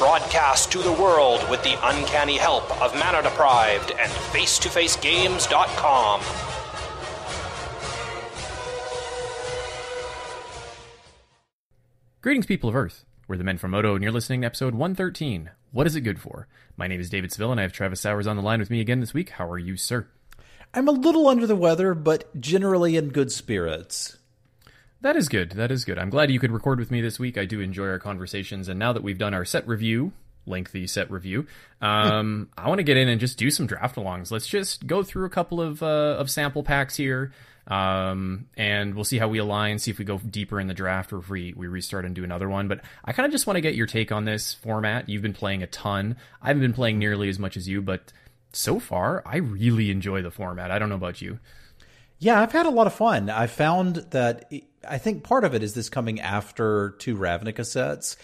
[0.00, 6.20] Broadcast to the world with the uncanny help of Mana Deprived and FaceToFaceGames.com.
[12.22, 13.04] Greetings, people of Earth.
[13.28, 15.50] We're the Men from Moto, and you're listening to episode 113.
[15.70, 16.48] What is it good for?
[16.78, 18.80] My name is David Seville, and I have Travis Sowers on the line with me
[18.80, 19.28] again this week.
[19.28, 20.08] How are you, sir?
[20.72, 24.16] I'm a little under the weather, but generally in good spirits.
[25.02, 25.52] That is good.
[25.52, 25.98] That is good.
[25.98, 27.38] I'm glad you could record with me this week.
[27.38, 30.12] I do enjoy our conversations, and now that we've done our set review,
[30.46, 31.46] lengthy set review,
[31.80, 34.30] um, I want to get in and just do some draft alongs.
[34.30, 37.32] Let's just go through a couple of uh, of sample packs here.
[37.66, 41.12] Um, and we'll see how we align, see if we go deeper in the draft
[41.12, 42.66] or if we, we restart and do another one.
[42.66, 45.08] But I kind of just want to get your take on this format.
[45.08, 46.16] You've been playing a ton.
[46.42, 48.12] I haven't been playing nearly as much as you, but
[48.52, 50.72] so far, I really enjoy the format.
[50.72, 51.38] I don't know about you.
[52.20, 53.30] Yeah, I've had a lot of fun.
[53.30, 54.52] I found that
[54.86, 58.18] I think part of it is this coming after two Ravnica sets.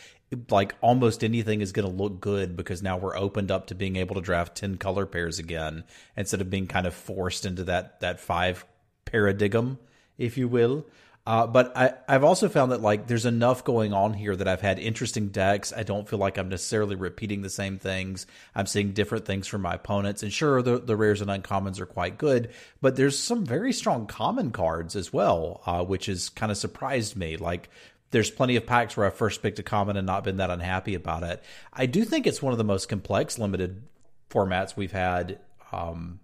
[0.50, 3.96] Like almost anything is going to look good because now we're opened up to being
[3.96, 8.00] able to draft 10 color pairs again instead of being kind of forced into that
[8.00, 8.66] that five
[9.06, 9.78] paradigm,
[10.18, 10.84] if you will.
[11.26, 14.60] Uh, but I, I've also found that like there's enough going on here that I've
[14.60, 15.72] had interesting decks.
[15.76, 18.26] I don't feel like I'm necessarily repeating the same things.
[18.54, 20.22] I'm seeing different things from my opponents.
[20.22, 24.06] And sure, the, the rares and uncommons are quite good, but there's some very strong
[24.06, 27.36] common cards as well, uh, which has kind of surprised me.
[27.36, 27.70] Like
[28.12, 30.94] there's plenty of packs where I first picked a common and not been that unhappy
[30.94, 31.42] about it.
[31.72, 33.82] I do think it's one of the most complex limited
[34.30, 35.40] formats we've had
[35.72, 36.20] um,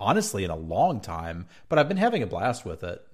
[0.00, 3.06] honestly in a long time, but I've been having a blast with it.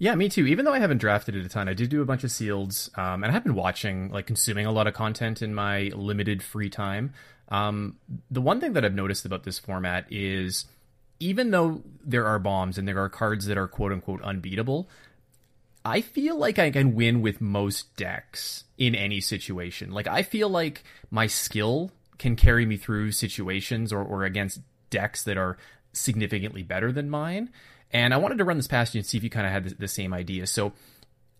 [0.00, 0.46] Yeah, me too.
[0.46, 2.96] Even though I haven't drafted it a ton, I did do a bunch of sealeds,
[2.96, 6.70] um, and I've been watching, like, consuming a lot of content in my limited free
[6.70, 7.12] time.
[7.48, 7.96] Um,
[8.30, 10.66] the one thing that I've noticed about this format is,
[11.18, 14.88] even though there are bombs and there are cards that are quote unquote unbeatable,
[15.84, 19.90] I feel like I can win with most decks in any situation.
[19.90, 25.24] Like, I feel like my skill can carry me through situations or, or against decks
[25.24, 25.56] that are
[25.92, 27.50] significantly better than mine.
[27.92, 29.64] And I wanted to run this past you and see if you kind of had
[29.64, 30.46] the, the same idea.
[30.46, 30.72] So,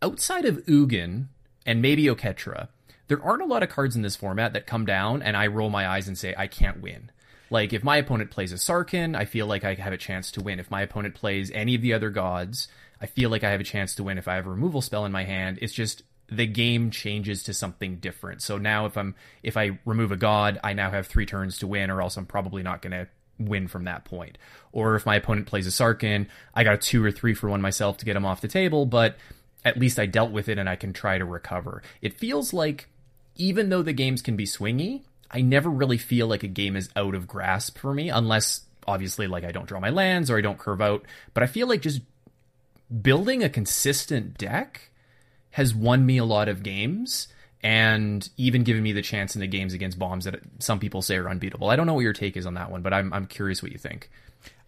[0.01, 1.27] outside of Ugin
[1.67, 2.69] and maybe Oketra,
[3.09, 5.71] there aren't a lot of cards in this format that come down and I roll
[5.71, 7.11] my eyes and say, I can't win.
[7.51, 10.43] Like, if my opponent plays a Sarkhan, I feel like I have a chance to
[10.43, 10.61] win.
[10.61, 12.69] If my opponent plays any of the other gods,
[13.01, 14.19] I feel like I have a chance to win.
[14.19, 17.55] If I have a removal spell in my hand, it's just the game changes to
[17.55, 18.43] something different.
[18.43, 21.67] So now if I'm if I remove a god, I now have three turns to
[21.67, 23.09] win, or else I'm probably not going to
[23.39, 24.39] win from that point.
[24.73, 27.61] Or if my opponent plays a Sarkhan, I got a two or three for one
[27.61, 29.17] myself to get him off the table, but
[29.65, 31.83] at least I dealt with it and I can try to recover.
[32.01, 32.89] It feels like
[33.37, 36.91] even though the games can be swingy, I never really feel like a game is
[36.97, 40.43] out of grasp for me, unless obviously like I don't draw my lands or I
[40.43, 41.05] don't curve out.
[41.35, 42.01] But I feel like just
[43.03, 44.91] building a consistent deck
[45.51, 47.29] has won me a lot of games
[47.63, 51.17] and even giving me the chance in the games against bombs that some people say
[51.17, 51.71] are unbeatable.
[51.71, 53.73] I don't know what your take is on that one, but I'm I'm curious what
[53.73, 54.11] you think.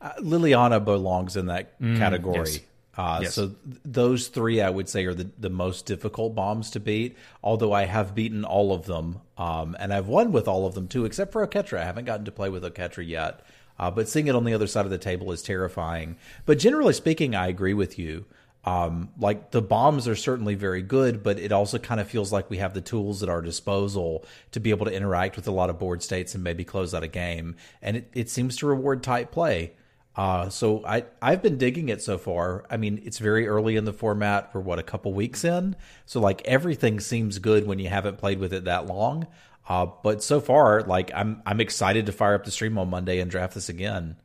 [0.01, 2.39] Uh, Liliana belongs in that Mm, category.
[2.51, 2.61] yes.
[2.97, 3.35] Uh, Yes.
[3.35, 7.17] So th- those three, I would say, are the, the most difficult bombs to beat.
[7.43, 10.89] Although I have beaten all of them, um, and I've won with all of them
[10.89, 11.79] too, except for Oketra.
[11.81, 13.41] I haven't gotten to play with Oketra yet.
[13.79, 16.17] Uh, but seeing it on the other side of the table is terrifying.
[16.45, 18.27] But generally speaking, I agree with you.
[18.65, 22.51] Um, like the bombs are certainly very good, but it also kind of feels like
[22.51, 25.71] we have the tools at our disposal to be able to interact with a lot
[25.71, 27.57] of board states and maybe close out a game.
[27.81, 29.73] And it, it seems to reward tight play.
[30.15, 32.67] Uh, so I I've been digging it so far.
[32.69, 34.51] I mean, it's very early in the format.
[34.53, 38.41] We're what a couple weeks in, so like everything seems good when you haven't played
[38.41, 39.27] with it that long.
[39.69, 43.21] Uh, but so far, like I'm I'm excited to fire up the stream on Monday
[43.21, 44.17] and draft this again.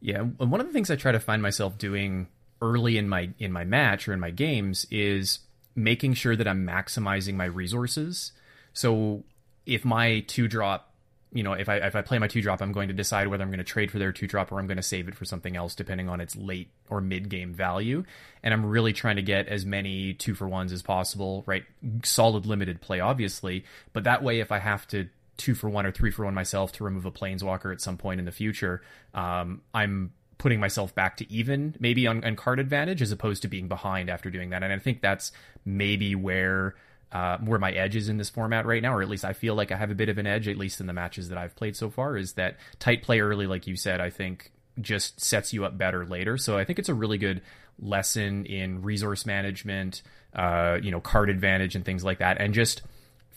[0.00, 2.28] Yeah, and one of the things I try to find myself doing
[2.64, 5.40] early in my in my match or in my games is
[5.76, 8.32] making sure that I'm maximizing my resources.
[8.72, 9.24] So
[9.66, 10.92] if my two drop,
[11.32, 13.42] you know, if I if I play my two drop, I'm going to decide whether
[13.42, 15.26] I'm going to trade for their two drop or I'm going to save it for
[15.26, 18.04] something else, depending on its late or mid game value.
[18.42, 21.64] And I'm really trying to get as many two for ones as possible, right?
[22.02, 25.90] Solid limited play, obviously, but that way, if I have to two for one or
[25.90, 28.80] three for one myself to remove a planeswalker at some point in the future,
[29.12, 33.48] um, I'm putting myself back to even, maybe on, on card advantage, as opposed to
[33.48, 34.62] being behind after doing that.
[34.62, 35.32] And I think that's
[35.64, 36.74] maybe where
[37.12, 39.54] uh, where my edge is in this format right now, or at least I feel
[39.54, 41.54] like I have a bit of an edge, at least in the matches that I've
[41.54, 44.50] played so far, is that tight play early, like you said, I think
[44.80, 46.36] just sets you up better later.
[46.36, 47.40] So I think it's a really good
[47.78, 50.02] lesson in resource management,
[50.34, 52.82] uh, you know, card advantage and things like that, and just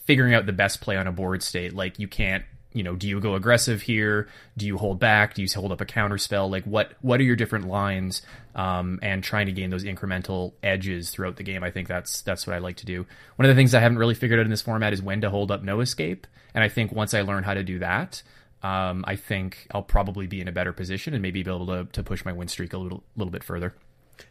[0.06, 1.74] figuring out the best play on a board state.
[1.74, 2.44] Like you can't,
[2.78, 4.28] you know, do you go aggressive here?
[4.56, 5.34] Do you hold back?
[5.34, 6.50] Do you hold up a counter spell?
[6.50, 8.22] Like what what are your different lines?
[8.54, 11.64] Um, and trying to gain those incremental edges throughout the game.
[11.64, 13.06] I think that's that's what I like to do.
[13.36, 15.30] One of the things I haven't really figured out in this format is when to
[15.30, 16.28] hold up no escape.
[16.54, 18.22] And I think once I learn how to do that,
[18.64, 21.86] um, I think I'll probably be in a better position and maybe be able to,
[21.86, 23.74] to push my win streak a little little bit further.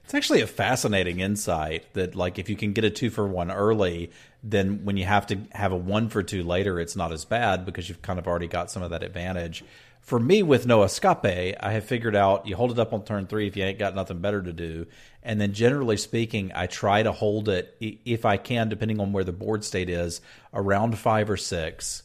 [0.04, 3.50] It's actually a fascinating insight that, like, if you can get a two for one
[3.50, 4.10] early,
[4.42, 7.64] then when you have to have a one for two later, it's not as bad
[7.66, 9.64] because you've kind of already got some of that advantage.
[10.00, 13.26] For me, with no escape, I have figured out you hold it up on turn
[13.26, 14.86] three if you ain't got nothing better to do.
[15.24, 19.24] And then, generally speaking, I try to hold it, if I can, depending on where
[19.24, 20.20] the board state is,
[20.54, 22.04] around five or six.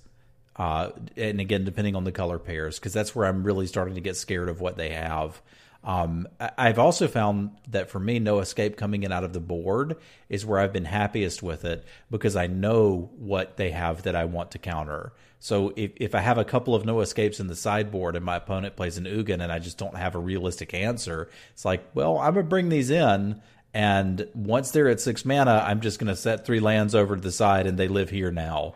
[0.55, 4.01] Uh, and again, depending on the color pairs, because that's where I'm really starting to
[4.01, 5.39] get scared of what they have.
[5.83, 9.97] Um, I've also found that for me, no escape coming in out of the board
[10.29, 14.25] is where I've been happiest with it because I know what they have that I
[14.25, 15.13] want to counter.
[15.39, 18.35] So if, if I have a couple of no escapes in the sideboard and my
[18.35, 22.19] opponent plays an Ugin and I just don't have a realistic answer, it's like, well,
[22.19, 23.41] I'm gonna bring these in,
[23.73, 27.31] and once they're at six mana, I'm just gonna set three lands over to the
[27.31, 28.75] side and they live here now.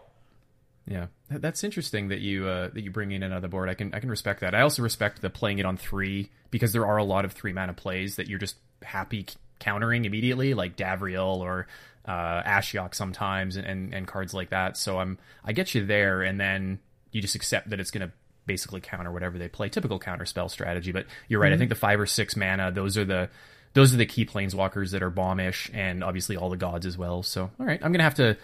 [0.87, 3.69] Yeah, that's interesting that you uh, that you bring in another board.
[3.69, 4.53] I can I can respect that.
[4.53, 7.53] I also respect the playing it on three because there are a lot of three
[7.53, 9.25] mana plays that you're just happy
[9.59, 11.67] countering immediately, like Davriel or
[12.05, 14.77] uh, Ashiok sometimes, and, and, and cards like that.
[14.77, 16.79] So I'm I get you there, and then
[17.11, 18.13] you just accept that it's going to
[18.45, 19.69] basically counter whatever they play.
[19.69, 20.91] Typical counter spell strategy.
[20.91, 21.47] But you're right.
[21.47, 21.55] Mm-hmm.
[21.55, 23.29] I think the five or six mana, those are the
[23.73, 27.23] those are the key planeswalkers that are bombish, and obviously all the gods as well.
[27.23, 28.37] So all right, I'm gonna have to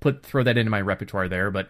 [0.00, 1.68] put throw that into my repertoire there, but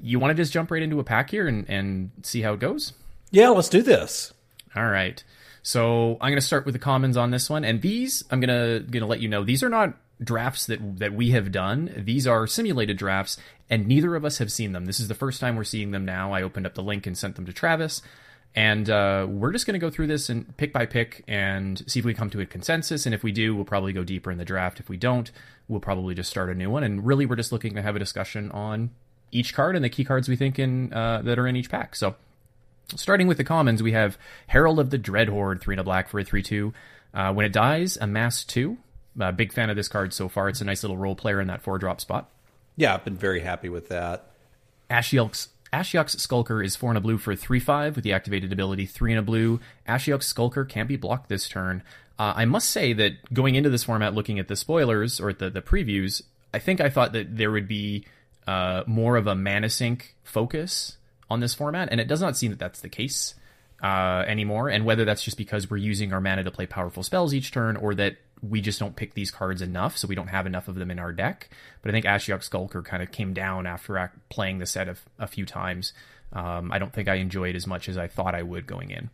[0.00, 2.60] you want to just jump right into a pack here and, and see how it
[2.60, 2.92] goes?
[3.30, 4.32] Yeah, let's do this.
[4.76, 5.22] All right.
[5.62, 8.48] So I'm going to start with the commons on this one, and these I'm going
[8.48, 11.92] to going to let you know these are not drafts that that we have done.
[11.96, 13.36] These are simulated drafts,
[13.68, 14.86] and neither of us have seen them.
[14.86, 16.32] This is the first time we're seeing them now.
[16.32, 18.02] I opened up the link and sent them to Travis,
[18.54, 22.00] and uh, we're just going to go through this and pick by pick and see
[22.00, 23.06] if we come to a consensus.
[23.06, 24.80] And if we do, we'll probably go deeper in the draft.
[24.80, 25.30] If we don't,
[25.68, 26.82] we'll probably just start a new one.
[26.82, 28.90] And really, we're just looking to have a discussion on
[29.30, 31.94] each card and the key cards we think in uh, that are in each pack.
[31.94, 32.16] So,
[32.96, 34.18] starting with the commons, we have
[34.48, 36.72] Herald of the Dreadhorde, three and a black for a three-two.
[37.14, 38.78] Uh, when it dies, amass two.
[39.20, 40.48] Uh, big fan of this card so far.
[40.48, 42.30] It's a nice little role player in that four drop spot.
[42.76, 44.30] Yeah, I've been very happy with that.
[44.90, 48.86] Ashiok's Ashiok's Skulker is four and a blue for a three-five with the activated ability
[48.86, 49.60] three and a blue.
[49.86, 51.82] Ashiok's Skulker can't be blocked this turn.
[52.18, 55.50] Uh, I must say that going into this format, looking at the spoilers or the
[55.50, 56.22] the previews,
[56.52, 58.06] I think I thought that there would be
[58.46, 60.96] uh, more of a mana sink focus
[61.30, 63.34] on this format, and it does not seem that that's the case
[63.82, 64.68] uh, anymore.
[64.70, 67.76] And whether that's just because we're using our mana to play powerful spells each turn,
[67.76, 70.76] or that we just don't pick these cards enough, so we don't have enough of
[70.76, 71.50] them in our deck.
[71.82, 75.26] But I think Ashiok Skulker kind of came down after playing the set of, a
[75.26, 75.92] few times.
[76.32, 79.10] Um, I don't think I enjoyed as much as I thought I would going in.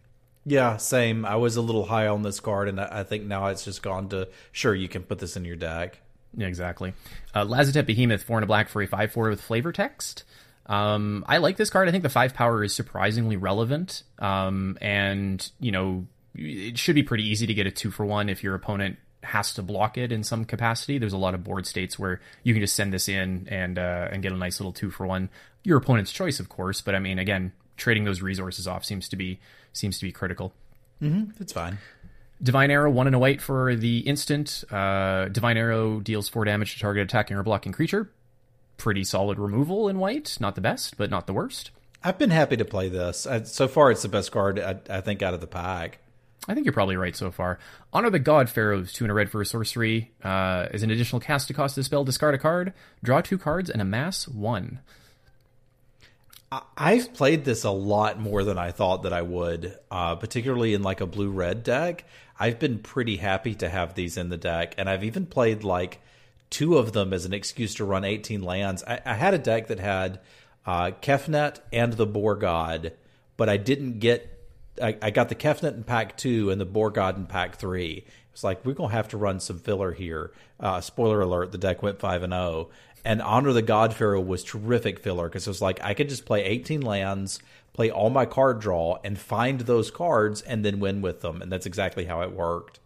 [0.46, 1.24] Yeah, same.
[1.24, 4.10] I was a little high on this card, and I think now it's just gone
[4.10, 5.98] to sure you can put this in your deck.
[6.36, 6.92] Yeah, exactly.
[7.34, 10.24] Uh, Lazotep Behemoth, four and a black for a five four with flavor text.
[10.66, 11.88] Um, I like this card.
[11.88, 14.02] I think the five power is surprisingly relevant.
[14.18, 18.28] Um, and you know, it should be pretty easy to get a two for one
[18.28, 20.98] if your opponent has to block it in some capacity.
[20.98, 24.08] There's a lot of board states where you can just send this in and uh,
[24.10, 25.30] and get a nice little two for one.
[25.62, 29.16] Your opponent's choice, of course, but I mean, again, trading those resources off seems to
[29.16, 29.40] be
[29.72, 30.52] seems to be critical.
[31.02, 31.78] Mm-hmm, that's fine.
[32.42, 34.64] Divine Arrow, one and a white for the instant.
[34.70, 38.10] Uh, Divine Arrow deals four damage to target attacking or blocking creature.
[38.76, 40.36] Pretty solid removal in white.
[40.40, 41.70] Not the best, but not the worst.
[42.02, 43.26] I've been happy to play this.
[43.26, 46.00] I, so far, it's the best card I, I, think out of the pack.
[46.46, 47.58] I think you're probably right so far.
[47.92, 50.12] Honor the God Pharaohs, two and a red for a sorcery.
[50.22, 53.70] Uh, as an additional cast to cost the spell, discard a card, draw two cards,
[53.70, 54.80] and amass one.
[56.76, 60.82] I've played this a lot more than I thought that I would, uh, particularly in
[60.82, 62.04] like a blue red deck.
[62.38, 66.00] I've been pretty happy to have these in the deck, and I've even played like
[66.50, 68.84] two of them as an excuse to run 18 lands.
[68.86, 70.20] I, I had a deck that had
[70.66, 72.92] uh, Kefnet and the Boar God,
[73.36, 74.30] but I didn't get.
[74.82, 78.04] I, I got the Kefnet in pack two and the Boar God in pack three.
[78.32, 80.32] It's like we're gonna have to run some filler here.
[80.58, 82.70] Uh, spoiler alert: the deck went five and zero, oh.
[83.04, 86.24] and Honor the God Pharaoh was terrific filler because it was like I could just
[86.24, 87.38] play 18 lands,
[87.72, 91.40] play all my card draw, and find those cards and then win with them.
[91.40, 92.80] And that's exactly how it worked.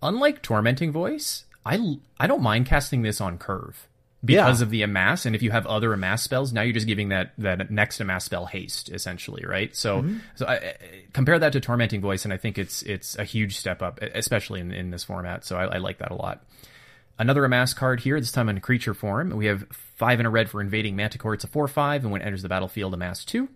[0.00, 3.87] Unlike Tormenting Voice, I, I don't mind casting this on curve.
[4.24, 4.64] Because Yeah.
[4.64, 5.26] of the amass.
[5.26, 8.24] And if you have other amass spells, now you're just giving that that next amass
[8.24, 9.74] spell haste, essentially, right?
[9.76, 10.18] So, mm-hmm.
[10.34, 10.74] so I, I-
[11.12, 14.60] compare that to tormenting voice, and I think it's it's a huge step up, especially
[14.60, 15.44] in, in this format.
[15.44, 16.44] So I, I like that a lot.
[17.20, 19.30] Another amass card here, this time in creature form.
[19.30, 21.34] We have five and a red for invading Manticore.
[21.34, 23.48] It's a four five, and when it enters the battlefield, amass two.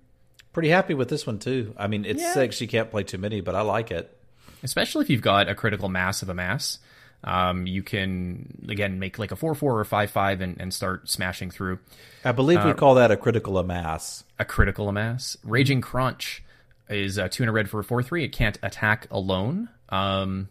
[0.52, 1.72] Pretty happy with this one too.
[1.78, 2.34] I mean, it's Yeah.
[2.34, 2.60] six.
[2.60, 4.16] You can't play too many, but I like it.
[4.64, 6.78] especially if you've got a critical mass of a mass.
[7.24, 11.08] Um, you can again make like a four four or five five and, and start
[11.08, 11.78] smashing through
[12.24, 14.24] I believe Uh, we call that a critical amass.
[14.38, 15.36] a critical amass.
[15.44, 16.40] Raging Kronch
[16.88, 18.24] is uh, two and a red for a four three.
[18.24, 19.68] It can't attack alone.
[19.88, 20.48] Um,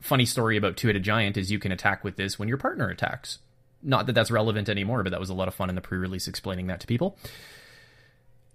[0.00, 2.88] funny story about two headed giant is you can attack with this when your partner
[2.88, 3.38] attacks.
[3.80, 5.98] Not that that's relevant anymore, but that was a lot of fun in the pre
[5.98, 7.16] release explaining that to people.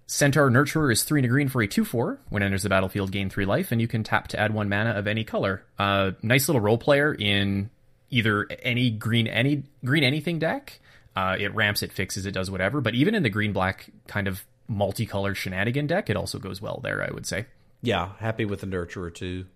[0.06, 2.20] Centaur Nurturer is three and a green for a two four.
[2.28, 4.68] When it enters the battlefield, gain three life, and you can tap to add one
[4.68, 5.64] mana of any color.
[5.78, 7.70] Uh, nice little role player in
[8.10, 10.78] either any green any green anything deck.
[11.16, 12.80] Uh, it ramps, it fixes, it does whatever.
[12.80, 16.80] But even in the green black kind of multicolored shenanigan deck, it also goes well
[16.82, 17.02] there.
[17.02, 17.46] I would say.
[17.80, 19.46] Yeah, happy with the nurturer too.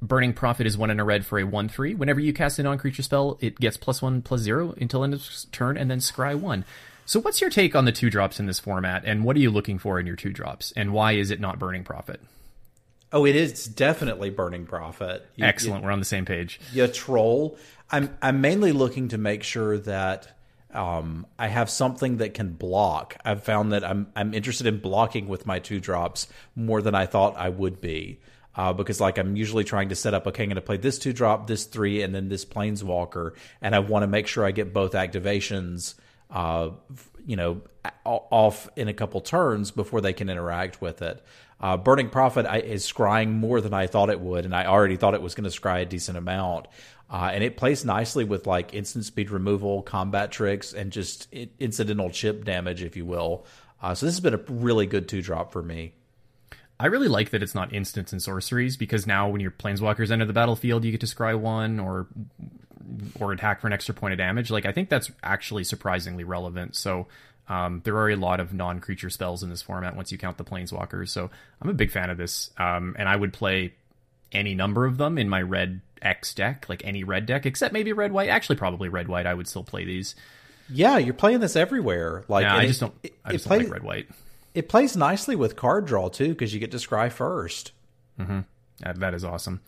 [0.00, 1.94] Burning Prophet is one in a red for a one three.
[1.94, 5.14] Whenever you cast a non creature spell, it gets plus one plus zero until end
[5.14, 6.64] of turn, and then scry one.
[7.04, 9.50] So, what's your take on the two drops in this format, and what are you
[9.50, 12.20] looking for in your two drops, and why is it not Burning Prophet?
[13.12, 15.26] Oh, it is definitely Burning Prophet.
[15.36, 16.60] You- Excellent, we're on the same page.
[16.72, 17.58] you troll.
[17.90, 20.34] I'm I'm mainly looking to make sure that
[20.72, 23.16] um, I have something that can block.
[23.24, 27.04] I've found that I'm I'm interested in blocking with my two drops more than I
[27.06, 28.20] thought I would be.
[28.54, 30.98] Uh, because like I'm usually trying to set up, okay, I'm going to play this
[30.98, 33.32] two drop, this three, and then this planeswalker,
[33.62, 35.94] and I want to make sure I get both activations,
[36.32, 36.70] uh,
[37.26, 37.60] you know,
[38.04, 41.24] off in a couple turns before they can interact with it.
[41.60, 45.14] Uh, Burning Prophet is scrying more than I thought it would, and I already thought
[45.14, 46.66] it was going to scry a decent amount.
[47.08, 52.10] Uh, and it plays nicely with like instant speed removal, combat tricks, and just incidental
[52.10, 53.46] chip damage, if you will.
[53.80, 55.92] Uh, so this has been a really good two drop for me.
[56.80, 60.24] I really like that it's not instants and sorceries because now when your planeswalkers enter
[60.24, 62.08] the battlefield, you get to scry one or
[63.20, 64.50] or attack for an extra point of damage.
[64.50, 66.76] Like I think that's actually surprisingly relevant.
[66.76, 67.06] So
[67.48, 70.44] um, there are a lot of non-creature spells in this format once you count the
[70.44, 71.08] planeswalkers.
[71.08, 73.74] So I'm a big fan of this, um, and I would play
[74.30, 77.92] any number of them in my red X deck, like any red deck, except maybe
[77.92, 78.28] red white.
[78.28, 79.26] Actually, probably red white.
[79.26, 80.14] I would still play these.
[80.70, 82.24] Yeah, you're playing this everywhere.
[82.28, 82.94] Like, Yeah, I it- just don't.
[83.02, 84.08] It, I it just plays, don't like red white.
[84.54, 87.72] it plays nicely with card draw too, because you get to scry first.
[88.18, 89.60] Uh, that is awesome.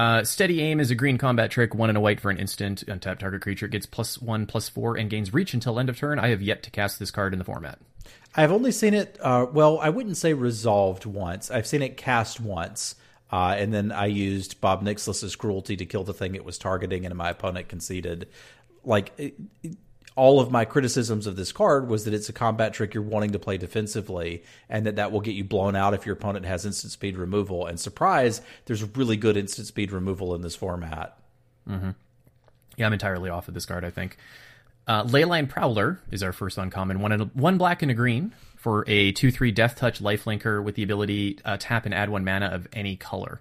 [0.00, 2.82] Uh, steady aim is a green combat trick, one and a white for an instant.
[2.86, 5.98] Untap target creature it gets plus one, plus four, and gains reach until end of
[5.98, 6.18] turn.
[6.18, 7.78] I have yet to cast this card in the format.
[8.34, 9.18] I've only seen it.
[9.20, 11.50] Uh, well, I wouldn't say resolved once.
[11.50, 12.94] I've seen it cast once,
[13.30, 17.04] uh, and then I used Ob Nixilis's cruelty to kill the thing it was targeting,
[17.04, 18.26] and my opponent conceded.
[18.82, 19.76] Like it, it-
[20.20, 23.30] all of my criticisms of this card was that it's a combat trick you're wanting
[23.32, 26.66] to play defensively, and that that will get you blown out if your opponent has
[26.66, 27.64] instant speed removal.
[27.64, 31.16] And surprise, there's really good instant speed removal in this format.
[32.76, 33.82] Yeah, I'm entirely off of this card.
[33.82, 34.18] I think.
[34.86, 37.00] Uh, Leyline Prowler is our first uncommon.
[37.00, 40.74] One a, one black and a green for a two three Death Touch lifelinker with
[40.74, 43.40] the ability uh, tap and add one mana of any color.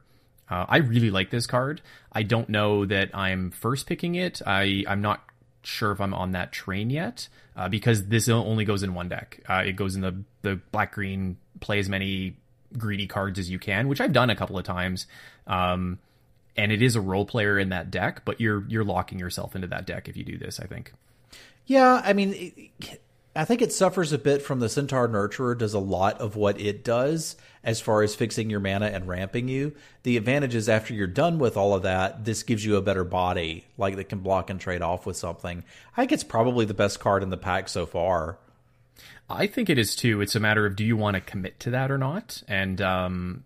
[0.50, 1.82] Uh, I really like this card.
[2.14, 4.42] I don't know that I'm first picking it.
[4.48, 5.22] I I'm not
[5.64, 9.42] sure if I'm on that train yet uh, because this only goes in one deck.
[9.48, 11.38] Uh, it goes in the the black green.
[11.60, 12.38] Play as many
[12.78, 15.08] greedy cards as you can, which I've done a couple of times.
[15.48, 16.00] Um,
[16.56, 19.68] and it is a role player in that deck, but you're you're locking yourself into
[19.68, 20.60] that deck if you do this.
[20.60, 20.94] I think.
[21.66, 22.72] Yeah, I mean,
[23.40, 26.60] I think it suffers a bit from the Centaur Nurturer does a lot of what
[26.60, 29.74] it does as far as fixing your mana and ramping you.
[30.04, 33.06] The advantage is after you're done with all of that, this gives you a better
[33.06, 35.64] body, like that can block and trade off with something.
[35.96, 38.40] I think it's probably the best card in the pack so far.
[39.30, 40.20] I think it is too.
[40.20, 42.44] It's a matter of do you want to commit to that or not?
[42.50, 43.46] And um,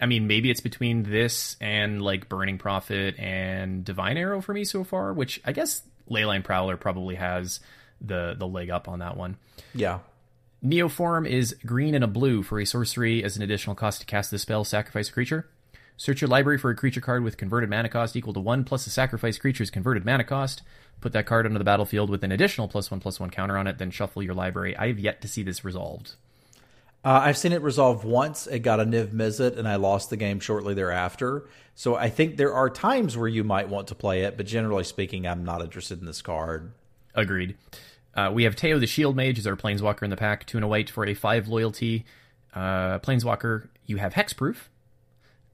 [0.00, 4.64] I mean, maybe it's between this and like Burning Prophet and Divine Arrow for me
[4.64, 5.12] so far.
[5.12, 7.60] Which I guess Leyline Prowler probably has
[8.04, 9.36] the the leg up on that one.
[9.74, 10.00] Yeah.
[10.64, 14.30] Neoform is green and a blue for a sorcery as an additional cost to cast
[14.30, 15.48] the spell, sacrifice a creature.
[15.96, 18.84] Search your library for a creature card with converted mana cost equal to 1 plus
[18.84, 20.62] the sacrifice creature's converted mana cost.
[21.00, 23.66] Put that card onto the battlefield with an additional plus 1 plus 1 counter on
[23.66, 24.76] it, then shuffle your library.
[24.76, 26.14] I have yet to see this resolved.
[27.04, 28.46] Uh, I've seen it resolve once.
[28.46, 31.48] It got a Niv Mizzet, and I lost the game shortly thereafter.
[31.74, 34.84] So I think there are times where you might want to play it, but generally
[34.84, 36.72] speaking, I'm not interested in this card.
[37.14, 37.56] Agreed.
[38.14, 40.64] Uh, we have Teyo the Shield Mage as our Planeswalker in the pack, 2 and
[40.64, 42.04] a white for a 5 loyalty.
[42.54, 44.68] Uh, Planeswalker, you have Hexproof,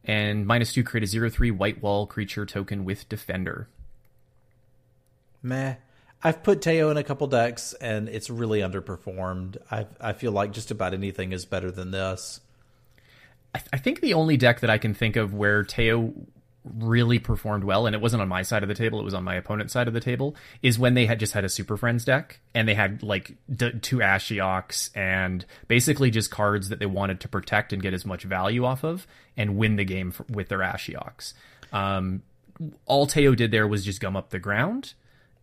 [0.04, 3.68] and minus 2 create a 0 3 white wall creature token with Defender.
[5.42, 5.76] Meh.
[6.22, 9.56] I've put Teyo in a couple decks and it's really underperformed.
[9.70, 12.40] I I feel like just about anything is better than this.
[13.54, 16.12] I, I think the only deck that I can think of where Teyo
[16.64, 19.24] really performed well, and it wasn't on my side of the table, it was on
[19.24, 22.04] my opponent's side of the table, is when they had just had a Super Friends
[22.04, 27.20] deck and they had like d- two Ashioks and basically just cards that they wanted
[27.20, 30.58] to protect and get as much value off of and win the game with their
[30.58, 31.32] Ashioks.
[31.72, 32.22] Um,
[32.86, 34.94] all Teyo did there was just gum up the ground,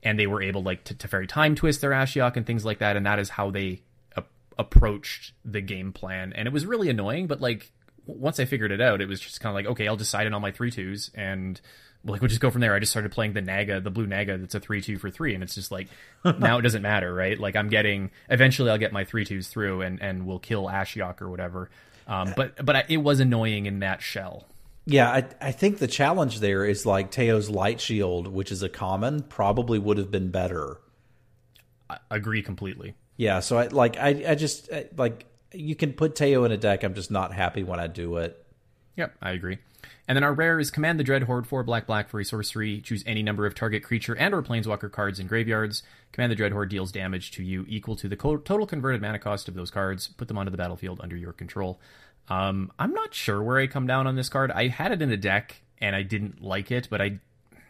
[0.04, 2.98] and they were able like to, to time twist their Ashiok and things like that,
[2.98, 3.82] and that is how they
[4.16, 4.24] a-
[4.58, 6.34] approached the game plan.
[6.34, 7.72] And it was really annoying, but like
[8.06, 10.34] once I figured it out, it was just kind of like, okay, I'll decide it
[10.34, 11.60] on my three twos, and
[12.04, 12.74] like we'll just go from there.
[12.74, 15.34] I just started playing the Naga, the blue Naga, that's a three two for three,
[15.34, 15.88] and it's just like
[16.24, 17.40] now it doesn't matter, right?
[17.40, 21.22] Like I'm getting eventually I'll get my three twos through, and and we'll kill Ashiok
[21.22, 21.70] or whatever.
[22.08, 24.46] Um, but but I, it was annoying in that shell.
[24.86, 28.70] Yeah, I, I think the challenge there is like Teyo's Light Shield, which is a
[28.70, 30.78] common, probably would have been better.
[31.90, 32.94] I agree completely.
[33.18, 36.58] Yeah, so I like I I just I, like you can put Teyo in a
[36.58, 36.84] deck.
[36.84, 38.44] I'm just not happy when I do it.
[38.96, 39.58] Yep, I agree.
[40.08, 42.82] And then our rare is Command the Dread Horde for black black for sorcery.
[42.82, 45.84] Choose any number of target creature and or planeswalker cards in graveyards.
[46.12, 49.48] Command the Dread Horde deals damage to you equal to the total converted mana cost
[49.48, 50.08] of those cards.
[50.08, 51.80] Put them onto the battlefield under your control.
[52.30, 54.52] Um, I'm not sure where I come down on this card.
[54.52, 57.20] I had it in a deck and I didn't like it, but I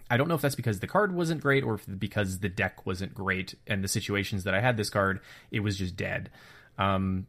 [0.09, 3.13] I don't know if that's because the card wasn't great or because the deck wasn't
[3.13, 6.29] great and the situations that I had this card, it was just dead.
[6.77, 7.25] Um,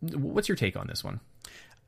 [0.00, 1.20] what's your take on this one?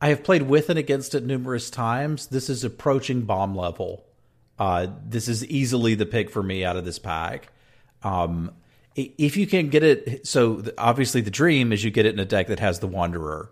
[0.01, 2.29] I have played with and against it numerous times.
[2.29, 4.05] This is approaching bomb level.
[4.59, 7.53] Uh, this is easily the pick for me out of this pack.
[8.03, 8.53] Um,
[8.95, 12.25] if you can get it, so obviously the dream is you get it in a
[12.25, 13.51] deck that has the Wanderer,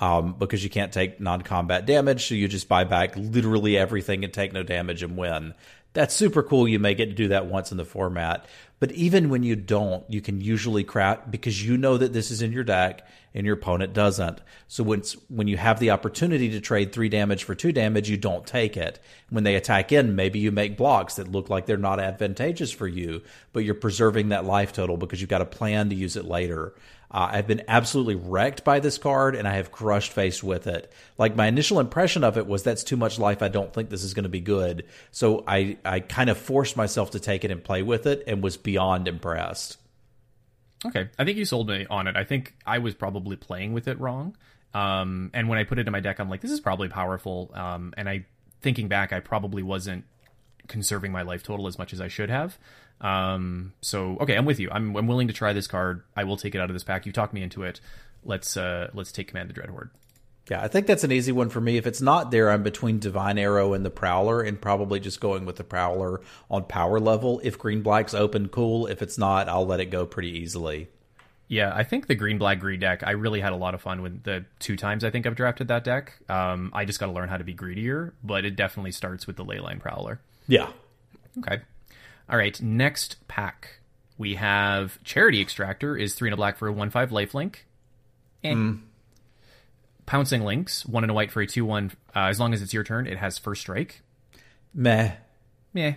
[0.00, 4.32] um, because you can't take non-combat damage, so you just buy back literally everything and
[4.32, 5.54] take no damage and win.
[5.98, 6.68] That's super cool.
[6.68, 8.46] You may get to do that once in the format,
[8.78, 12.40] but even when you don't, you can usually crack because you know that this is
[12.40, 14.40] in your deck and your opponent doesn't.
[14.68, 18.16] So when when you have the opportunity to trade three damage for two damage, you
[18.16, 19.00] don't take it.
[19.30, 22.86] When they attack in, maybe you make blocks that look like they're not advantageous for
[22.86, 23.22] you,
[23.52, 26.74] but you're preserving that life total because you've got a plan to use it later.
[27.10, 30.92] Uh, I've been absolutely wrecked by this card, and I have crushed face with it.
[31.16, 33.42] Like my initial impression of it was that's too much life.
[33.42, 34.84] I don't think this is going to be good.
[35.10, 38.42] So I I kind of forced myself to take it and play with it, and
[38.42, 39.78] was beyond impressed.
[40.84, 42.16] Okay, I think you sold me on it.
[42.16, 44.36] I think I was probably playing with it wrong.
[44.74, 47.50] Um, and when I put it in my deck, I'm like, this is probably powerful.
[47.54, 48.26] Um, and I,
[48.60, 50.04] thinking back, I probably wasn't
[50.68, 52.58] conserving my life total as much as I should have.
[53.00, 54.70] Um, so okay, I'm with you.
[54.70, 56.02] I'm, I'm willing to try this card.
[56.16, 57.06] I will take it out of this pack.
[57.06, 57.80] You talked me into it.
[58.24, 59.90] Let's uh, let's take command the Dread Horde.
[60.50, 61.76] Yeah, I think that's an easy one for me.
[61.76, 65.44] If it's not there, I'm between Divine Arrow and the Prowler, and probably just going
[65.44, 67.40] with the Prowler on power level.
[67.44, 68.86] If Green Black's open, cool.
[68.86, 70.88] If it's not, I'll let it go pretty easily.
[71.48, 74.02] Yeah, I think the Green Black Greed deck, I really had a lot of fun
[74.02, 76.18] with the two times I think I've drafted that deck.
[76.28, 79.36] Um, I just got to learn how to be greedier, but it definitely starts with
[79.36, 80.20] the Leyline Prowler.
[80.46, 80.70] Yeah.
[81.38, 81.60] Okay.
[82.30, 83.80] All right, next pack.
[84.18, 87.56] We have Charity Extractor is three and a black for a one five lifelink.
[88.44, 88.52] Eh.
[88.52, 88.80] Mm.
[90.06, 91.92] Pouncing Lynx, one and a white for a two one.
[92.14, 94.02] Uh, as long as it's your turn, it has first strike.
[94.74, 95.12] Meh.
[95.74, 95.94] Yeah,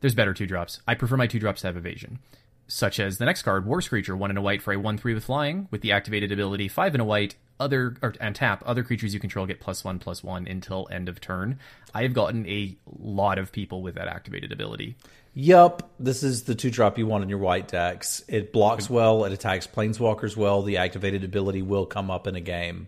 [0.00, 0.80] there's better two drops.
[0.86, 2.20] I prefer my two drops to have evasion,
[2.68, 5.14] such as the next card, War Screecher, one and a white for a one three
[5.14, 7.34] with flying, with the activated ability five and a white.
[7.60, 11.08] Other or, and tap other creatures you control get plus one plus one until end
[11.08, 11.58] of turn.
[11.92, 14.94] I have gotten a lot of people with that activated ability.
[15.34, 18.22] Yup, this is the two drop you want in your white decks.
[18.28, 20.62] It blocks well, it attacks planeswalkers well.
[20.62, 22.86] The activated ability will come up in a game.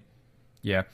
[0.62, 0.84] Yeah.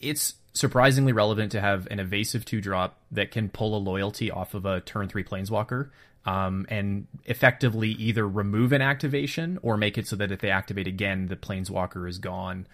[0.00, 4.54] It's surprisingly relevant to have an evasive two drop that can pull a loyalty off
[4.54, 5.90] of a turn three planeswalker
[6.26, 10.86] um, and effectively either remove an activation or make it so that if they activate
[10.86, 12.66] again, the planeswalker is gone.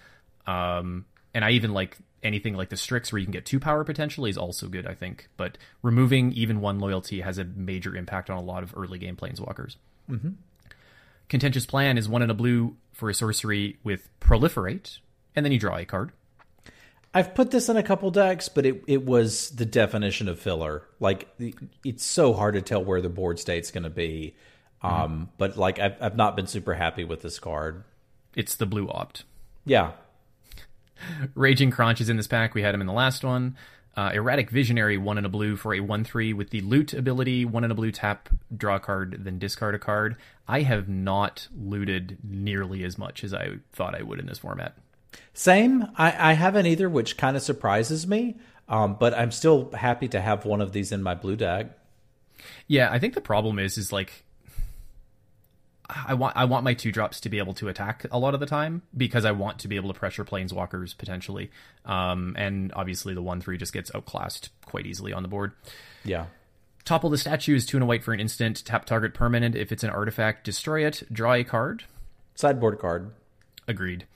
[0.46, 3.84] Um, and I even like anything like the Strix where you can get two power
[3.84, 5.28] potentially is also good, I think.
[5.36, 9.16] But removing even one loyalty has a major impact on a lot of early game
[9.16, 9.76] planeswalkers.
[10.10, 10.30] Mm-hmm.
[11.28, 14.98] Contentious Plan is one in a blue for a sorcery with Proliferate,
[15.34, 16.12] and then you draw a card.
[17.16, 20.82] I've put this in a couple decks, but it, it was the definition of filler.
[21.00, 21.26] Like
[21.82, 24.36] it's so hard to tell where the board state's going to be.
[24.82, 25.24] Um, mm-hmm.
[25.38, 27.84] But like I've, I've not been super happy with this card.
[28.34, 29.24] It's the blue opt.
[29.64, 29.92] Yeah.
[31.34, 32.52] Raging Kronch is in this pack.
[32.52, 33.56] We had him in the last one.
[33.96, 37.46] Uh, Erratic Visionary, one in a blue for a 1 3 with the loot ability,
[37.46, 40.16] one in a blue tap, draw a card, then discard a card.
[40.46, 44.76] I have not looted nearly as much as I thought I would in this format.
[45.34, 45.88] Same.
[45.96, 48.36] I, I haven't either, which kind of surprises me.
[48.68, 51.78] Um, but I'm still happy to have one of these in my blue deck.
[52.66, 54.24] Yeah, I think the problem is is like
[55.88, 58.40] I want I want my two drops to be able to attack a lot of
[58.40, 61.50] the time because I want to be able to pressure planeswalkers potentially.
[61.84, 65.52] Um, and obviously the one three just gets outclassed quite easily on the board.
[66.04, 66.26] Yeah.
[66.84, 68.64] Topple the statue is two and a white for an instant.
[68.64, 69.54] Tap target permanent.
[69.54, 71.02] If it's an artifact, destroy it.
[71.12, 71.84] Draw a card.
[72.34, 73.10] Sideboard card.
[73.66, 74.06] Agreed.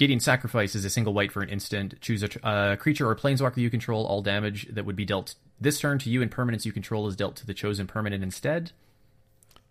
[0.00, 2.00] Gideon Sacrifice is a single white for an instant.
[2.00, 4.06] Choose a uh, creature or planeswalker you control.
[4.06, 7.16] All damage that would be dealt this turn to you and permanents you control is
[7.16, 8.72] dealt to the chosen permanent instead.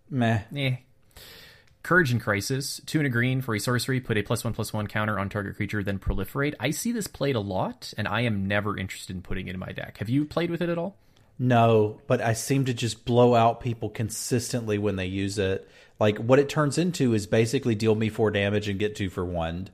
[0.08, 0.42] Meh.
[0.54, 0.76] Eh.
[1.82, 4.72] Courage in Crisis, two and a green for a sorcery, put a plus one plus
[4.72, 6.54] one counter on target creature, then proliferate.
[6.60, 9.58] I see this played a lot, and I am never interested in putting it in
[9.58, 9.98] my deck.
[9.98, 10.96] Have you played with it at all?
[11.40, 15.68] No, but I seem to just blow out people consistently when they use it.
[15.98, 19.24] Like what it turns into is basically deal me four damage and get two for
[19.24, 19.70] one.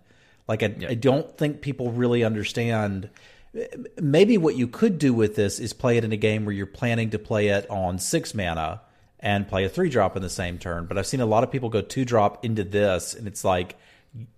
[0.49, 3.11] Like I, I don't think people really understand.
[4.01, 6.67] Maybe what you could do with this is play it in a game where you're
[6.67, 8.83] planning to play it on six mana
[9.21, 10.87] and play a three drop in the same turn.
[10.87, 13.77] But I've seen a lot of people go two drop into this, and it's like,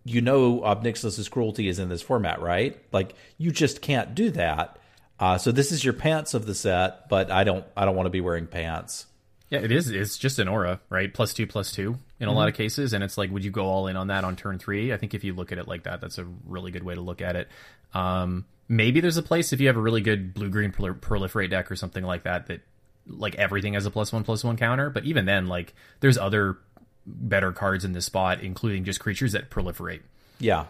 [0.04, 2.80] you know, Ob Nixilis's cruelty is in this format, right?
[2.92, 4.78] Like you just can't do that.
[5.20, 8.06] Uh, so this is your pants of the set, but I don't I don't want
[8.06, 9.06] to be wearing pants.
[9.50, 9.88] Yeah, it is.
[9.90, 11.12] It's just an aura, right?
[11.12, 12.37] Plus two, plus two in a mm-hmm.
[12.37, 14.58] lot of cases, and it's like, would you go all in on that on turn
[14.58, 14.92] three?
[14.92, 17.00] I think if you look at it like that, that's a really good way to
[17.00, 17.48] look at it.
[17.94, 21.70] Um, maybe there's a place if you have a really good blue green proliferate deck
[21.70, 22.61] or something like that that
[23.06, 24.90] like everything has a plus one plus one counter.
[24.90, 26.58] But even then, like there's other
[27.06, 30.02] better cards in this spot, including just creatures that proliferate.
[30.38, 30.66] Yeah.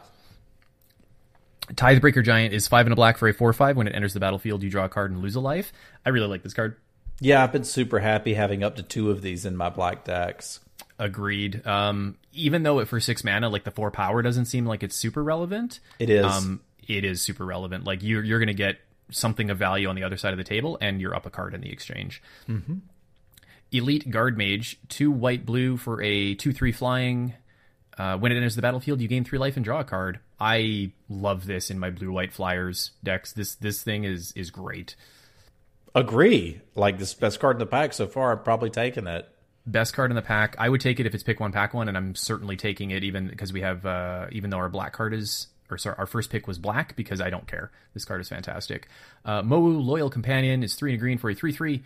[1.72, 3.76] Tithebearer Giant is five and a black for a four five.
[3.76, 5.72] When it enters the battlefield, you draw a card and lose a life.
[6.06, 6.76] I really like this card.
[7.20, 10.60] Yeah, I've been super happy having up to two of these in my black decks.
[10.98, 11.66] Agreed.
[11.66, 14.96] Um, even though it for six mana, like the four power doesn't seem like it's
[14.96, 15.80] super relevant.
[15.98, 16.24] It is.
[16.24, 17.84] Um, it is super relevant.
[17.84, 18.78] Like you're you're gonna get
[19.10, 21.54] something of value on the other side of the table, and you're up a card
[21.54, 22.22] in the exchange.
[22.48, 22.76] Mm-hmm.
[23.70, 27.34] Elite Guard Mage, two white blue for a two three flying.
[27.96, 30.20] Uh, when it enters the battlefield, you gain three life and draw a card.
[30.38, 33.32] I love this in my blue white flyers decks.
[33.32, 34.94] This this thing is is great.
[35.94, 36.60] Agree.
[36.74, 38.32] Like this best card in the pack so far.
[38.32, 39.28] I'm probably taking it.
[39.66, 40.56] Best card in the pack.
[40.58, 43.04] I would take it if it's pick one, pack one, and I'm certainly taking it
[43.04, 46.30] even because we have uh, even though our black card is or sorry, our first
[46.30, 47.70] pick was black because I don't care.
[47.94, 48.88] This card is fantastic.
[49.24, 51.82] Uh, Mowu Loyal Companion is three and a green for a three three.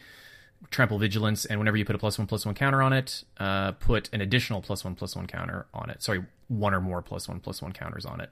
[0.71, 3.73] Trample Vigilance, and whenever you put a plus one plus one counter on it, uh,
[3.73, 6.03] put an additional plus one plus one counter on it.
[6.05, 8.31] Sorry, one or more plus one plus one counters on it.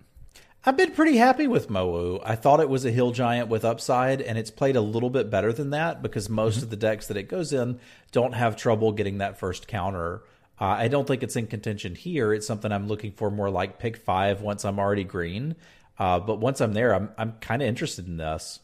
[0.63, 2.21] I've been pretty happy with Mowu.
[2.23, 5.31] I thought it was a hill giant with upside, and it's played a little bit
[5.31, 6.65] better than that because most mm-hmm.
[6.65, 7.81] of the decks that it goes in
[8.13, 10.23] don't have trouble getting that first counter.
[10.61, 12.35] Uh, I don't think it's in contention here.
[12.35, 15.57] It's something I'm looking for more like pick five once I'm already green.
[15.99, 18.61] Uh, but once I'm there, I'm I'm kind of interested in this.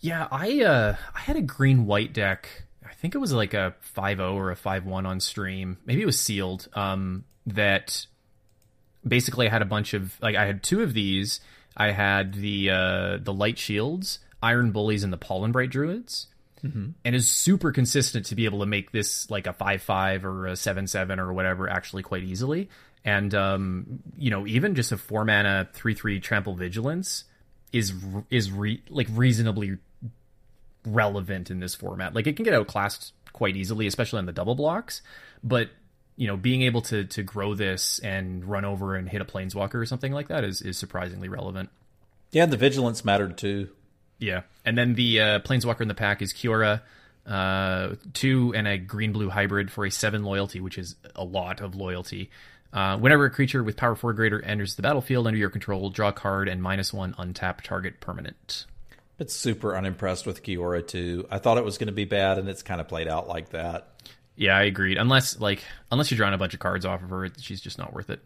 [0.00, 2.64] Yeah, I uh, I had a green white deck.
[2.86, 5.76] I think it was like a 5-0 or a 5-1 on stream.
[5.84, 6.68] Maybe it was sealed.
[6.72, 8.06] Um, that
[9.06, 11.40] basically I had a bunch of like I had two of these.
[11.76, 16.26] I had the uh, the light shields, iron bullies, and the pollen bright druids
[16.64, 16.90] mm-hmm.
[17.04, 20.46] and is super consistent to be able to make this like a five five or
[20.46, 22.68] a seven seven or whatever actually quite easily.
[23.04, 27.24] And um, you know, even just a four mana three three trample vigilance
[27.72, 27.92] is
[28.30, 29.78] is re- like reasonably
[30.84, 32.14] relevant in this format.
[32.14, 35.02] Like it can get outclassed quite easily, especially on the double blocks.
[35.42, 35.70] But
[36.18, 39.76] you know, being able to to grow this and run over and hit a planeswalker
[39.76, 41.70] or something like that is is surprisingly relevant.
[42.32, 43.68] Yeah, and the vigilance mattered too.
[44.18, 46.82] Yeah, and then the uh, planeswalker in the pack is Kiora,
[47.24, 51.60] uh, two and a green blue hybrid for a seven loyalty, which is a lot
[51.60, 52.30] of loyalty.
[52.72, 56.08] Uh, whenever a creature with power four greater enters the battlefield under your control, draw
[56.08, 58.66] a card and minus one untap target permanent.
[59.20, 61.28] It's super unimpressed with Kiora too.
[61.30, 63.50] I thought it was going to be bad, and it's kind of played out like
[63.50, 63.88] that.
[64.38, 64.98] Yeah, I agreed.
[64.98, 67.92] Unless like unless you're drawing a bunch of cards off of her, she's just not
[67.92, 68.20] worth it.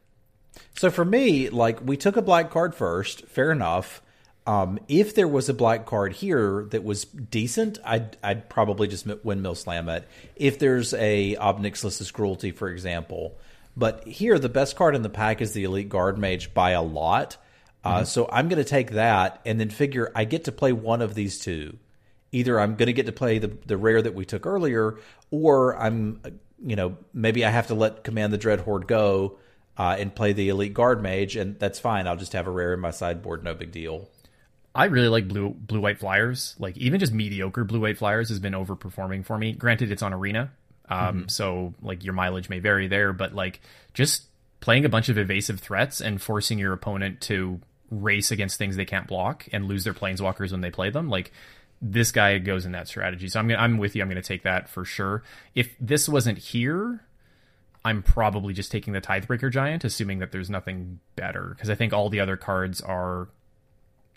[0.77, 4.03] So for me, like we took a black card first, fair enough.
[4.46, 9.07] Um, if there was a black card here that was decent, I'd, I'd probably just
[9.25, 10.07] windmill slam it.
[10.37, 13.38] If there's a Ob Nixilis's Cruelty, for example.
[13.77, 16.83] But here, the best card in the pack is the Elite Guard Mage by a
[16.83, 17.37] lot.
[17.85, 18.05] Uh, mm-hmm.
[18.05, 21.14] So I'm going to take that and then figure I get to play one of
[21.14, 21.79] these two.
[22.33, 24.99] Either I'm going to get to play the, the rare that we took earlier,
[25.31, 26.21] or I'm,
[26.64, 29.38] you know, maybe I have to let Command the Dread Horde go
[29.77, 32.07] uh, and play the Elite Guard Mage, and that's fine.
[32.07, 34.09] I'll just have a rare in my sideboard, no big deal.
[34.75, 36.57] I really like blue blue white flyers.
[36.59, 39.53] Like even just mediocre blue white flyers has been overperforming for me.
[39.53, 40.51] Granted, it's on arena,
[40.88, 41.29] um, mm-hmm.
[41.29, 43.61] so like your mileage may vary there, but like
[43.92, 44.25] just
[44.61, 48.87] playing a bunch of evasive threats and forcing your opponent to race against things they
[48.87, 51.33] can't block and lose their planeswalkers when they play them, like
[51.83, 53.29] this guy goes in that strategy.
[53.29, 54.03] So I'm gonna, I'm with you.
[54.03, 55.25] I'm going to take that for sure.
[55.55, 57.05] If this wasn't here,
[57.85, 61.92] I'm probably just taking the Tithebearer Giant, assuming that there's nothing better, because I think
[61.92, 63.29] all the other cards are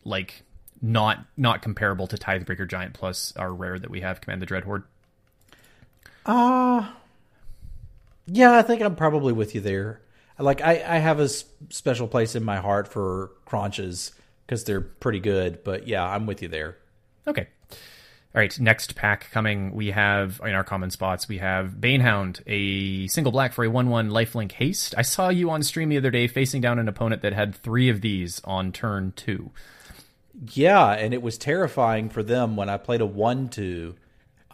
[0.03, 0.43] like
[0.81, 4.83] not not comparable to Tithebearer Giant plus our rare that we have, Command the Dreadhorde.
[6.25, 6.87] Uh
[8.27, 10.01] yeah, I think I'm probably with you there.
[10.37, 14.11] Like I, I have a special place in my heart for Kronches
[14.45, 16.77] because they're pretty good, but yeah, I'm with you there.
[17.27, 17.47] Okay.
[18.35, 19.73] All right, next pack coming.
[19.73, 21.29] We have in our common spots.
[21.29, 24.93] We have Banehound, a single black for a one-one lifelink haste.
[24.97, 27.87] I saw you on stream the other day facing down an opponent that had three
[27.87, 29.51] of these on turn two.
[30.51, 33.95] Yeah, and it was terrifying for them when I played a one-two,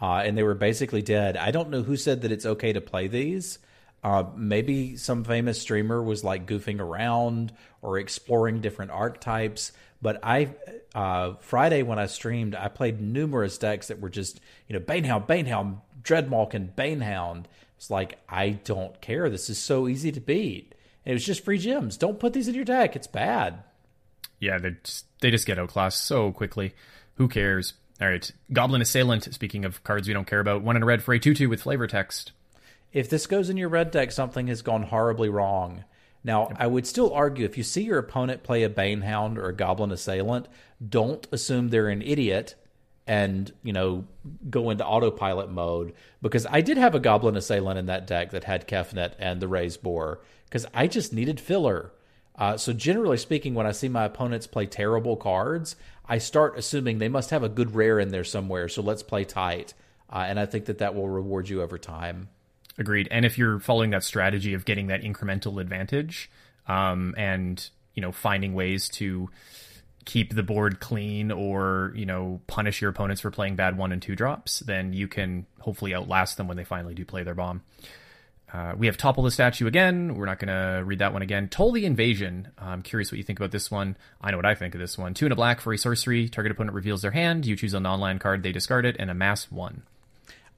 [0.00, 1.36] uh, and they were basically dead.
[1.36, 3.58] I don't know who said that it's okay to play these.
[4.04, 9.72] Uh, maybe some famous streamer was like goofing around or exploring different archetypes.
[10.02, 10.50] But I
[10.94, 15.26] uh, Friday when I streamed, I played numerous decks that were just you know Banehound,
[15.26, 17.44] Banehound, Dreadmalk, and Banehound.
[17.76, 19.30] It's like I don't care.
[19.30, 20.74] This is so easy to beat.
[21.04, 21.96] And it was just free gems.
[21.96, 22.94] Don't put these in your deck.
[22.94, 23.62] It's bad.
[24.38, 26.74] Yeah, they just, they just get outclassed so quickly.
[27.14, 27.74] Who cares?
[28.00, 29.32] All right, Goblin Assailant.
[29.32, 31.62] Speaking of cards we don't care about, one in a red for a two-two with
[31.62, 32.32] flavor text.
[32.92, 35.84] If this goes in your red deck, something has gone horribly wrong.
[36.24, 39.54] Now, I would still argue if you see your opponent play a Banehound or a
[39.54, 40.46] Goblin Assailant,
[40.86, 42.54] don't assume they're an idiot
[43.06, 44.04] and, you know,
[44.48, 45.92] go into autopilot mode.
[46.20, 49.48] Because I did have a Goblin Assailant in that deck that had Kefnet and the
[49.48, 51.92] Raze-Boar, because I just needed filler.
[52.36, 56.98] Uh, so, generally speaking, when I see my opponents play terrible cards, I start assuming
[56.98, 58.68] they must have a good rare in there somewhere.
[58.68, 59.74] So, let's play tight.
[60.08, 62.28] Uh, and I think that that will reward you over time.
[62.78, 63.08] Agreed.
[63.10, 66.30] And if you're following that strategy of getting that incremental advantage,
[66.66, 69.28] um, and you know finding ways to
[70.04, 74.02] keep the board clean or you know punish your opponents for playing bad one and
[74.02, 77.62] two drops, then you can hopefully outlast them when they finally do play their bomb.
[78.52, 80.14] Uh, we have Topple the Statue again.
[80.14, 81.48] We're not going to read that one again.
[81.48, 82.48] Toll the Invasion.
[82.58, 83.96] I'm curious what you think about this one.
[84.20, 85.14] I know what I think of this one.
[85.14, 86.28] Two and a black for a sorcery.
[86.28, 87.46] Target opponent reveals their hand.
[87.46, 88.42] You choose a non-land card.
[88.42, 89.84] They discard it and amass one.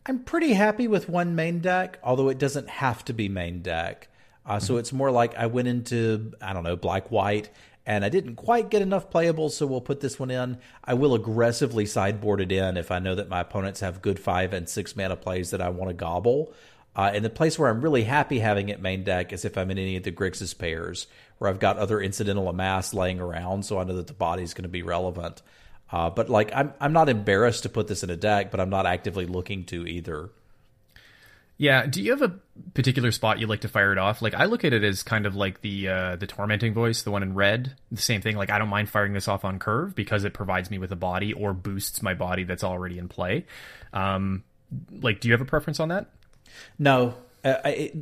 [0.06, 4.08] I'm pretty happy with one main deck, although it doesn't have to be main deck.
[4.44, 7.48] Uh, so it's more like I went into, I don't know, black white,
[7.86, 10.58] and I didn't quite get enough playables, so we'll put this one in.
[10.84, 14.52] I will aggressively sideboard it in if I know that my opponents have good five
[14.52, 16.52] and six mana plays that I want to gobble.
[16.94, 19.70] Uh, and the place where I'm really happy having it main deck is if I'm
[19.70, 21.06] in any of the Grixis pairs,
[21.38, 24.64] where I've got other incidental amass laying around, so I know that the body's going
[24.64, 25.40] to be relevant.
[25.90, 28.70] Uh, but like, I'm I'm not embarrassed to put this in a deck, but I'm
[28.70, 30.30] not actively looking to either.
[31.56, 31.86] Yeah.
[31.86, 32.34] Do you have a
[32.74, 34.22] particular spot you like to fire it off?
[34.22, 37.12] Like I look at it as kind of like the uh, the tormenting voice, the
[37.12, 37.76] one in red.
[37.92, 38.36] The same thing.
[38.36, 40.96] Like I don't mind firing this off on curve because it provides me with a
[40.96, 43.46] body or boosts my body that's already in play.
[43.92, 44.42] Um,
[45.00, 46.10] like, do you have a preference on that?
[46.78, 47.92] No, uh, I,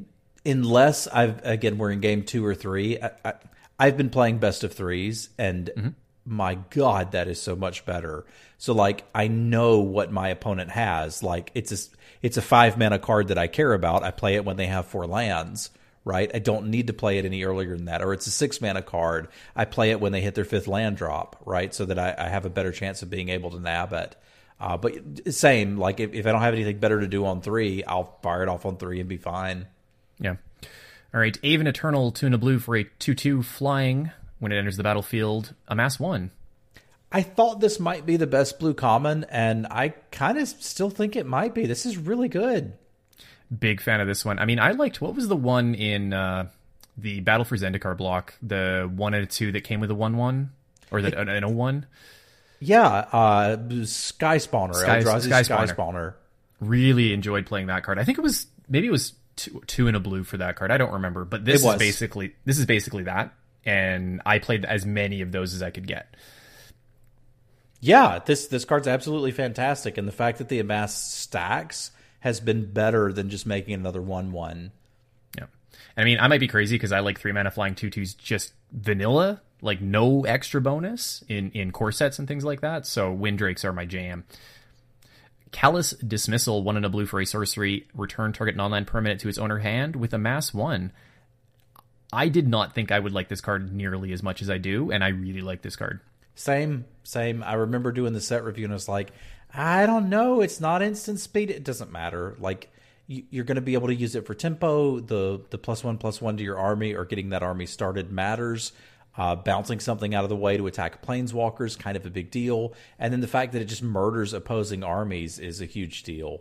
[0.47, 2.99] unless I've again we're in game two or three.
[3.01, 3.35] I,
[3.79, 5.89] I, have been playing best of threes, and mm-hmm.
[6.25, 8.25] My god, that is so much better.
[8.59, 11.23] So like I know what my opponent has.
[11.23, 14.05] Like it's a it's a five mana card that I care about.
[14.05, 15.71] I play it when they have four lands.
[16.05, 18.03] Right, I don't need to play it any earlier than that.
[18.03, 19.29] Or it's a six mana card.
[19.55, 21.41] I play it when they hit their fifth land drop.
[21.45, 24.17] Right, so that I, I have a better chance of being able to nab it.
[24.61, 24.95] Uh, but
[25.33, 28.43] same, like if, if I don't have anything better to do on three, I'll fire
[28.43, 29.67] it off on three and be fine.
[30.21, 30.37] Yeah.
[31.13, 31.37] All right.
[31.45, 35.55] Aven Eternal, Tuna Blue for a 2 2 flying when it enters the battlefield.
[35.69, 36.33] Amass one.
[37.13, 41.15] I thought this might be the best blue common, and I kind of still think
[41.15, 41.67] it might be.
[41.67, 42.73] This is really good.
[43.57, 44.41] Big fan of this one.
[44.41, 46.49] I mean, I liked what was the one in uh,
[46.99, 50.17] the Battle for Zendikar block, the one and a two that came with a 1
[50.17, 50.51] 1
[50.91, 51.87] or the, an, a 1?
[52.59, 55.77] Yeah, uh, Sky Spawner, Sky, Eldrazi Sky, Sky Spawner.
[55.77, 56.15] Spawner.
[56.59, 58.01] Really enjoyed playing that card.
[58.01, 60.73] I think it was maybe it was two, two in a blue for that card.
[60.73, 63.35] I don't remember, but this is basically this is basically that.
[63.65, 66.17] And I played as many of those as I could get.
[67.81, 72.73] Yeah, this this card's absolutely fantastic, and the fact that the amass stacks has been
[72.73, 74.71] better than just making another one one.
[75.37, 75.47] Yeah.
[75.97, 78.53] I mean, I might be crazy because I like three mana flying two twos just
[78.71, 82.87] vanilla, like no extra bonus in in core sets and things like that.
[82.87, 84.25] So Windrakes are my jam.
[85.51, 89.39] Callous Dismissal, one in a blue for a sorcery, return target non-land permanent to its
[89.39, 90.93] owner hand with a mass one.
[92.13, 94.91] I did not think I would like this card nearly as much as I do,
[94.91, 96.01] and I really like this card.
[96.35, 97.43] Same, same.
[97.43, 99.13] I remember doing the set review and I was like,
[99.55, 100.41] I don't know.
[100.41, 101.51] It's not instant speed.
[101.51, 102.37] It doesn't matter.
[102.39, 102.71] Like
[103.07, 105.01] you- you're going to be able to use it for tempo.
[105.01, 108.73] The the plus one plus one to your army or getting that army started matters.
[109.15, 112.73] Uh, bouncing something out of the way to attack planeswalkers kind of a big deal,
[112.99, 116.41] and then the fact that it just murders opposing armies is a huge deal.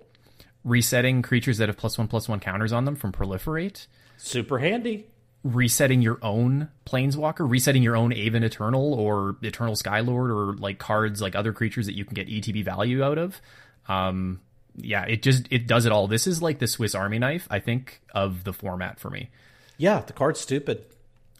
[0.63, 5.07] resetting creatures that have plus one plus one counters on them from proliferate, Super handy.
[5.43, 11.21] Resetting your own planeswalker, resetting your own Aven Eternal or Eternal Skylord or like cards
[11.21, 13.41] like other creatures that you can get ETB value out of.
[13.87, 14.41] Um,
[14.75, 16.07] yeah, it just it does it all.
[16.07, 19.29] This is like the Swiss Army knife, I think, of the format for me.
[19.77, 20.85] Yeah, the card's stupid.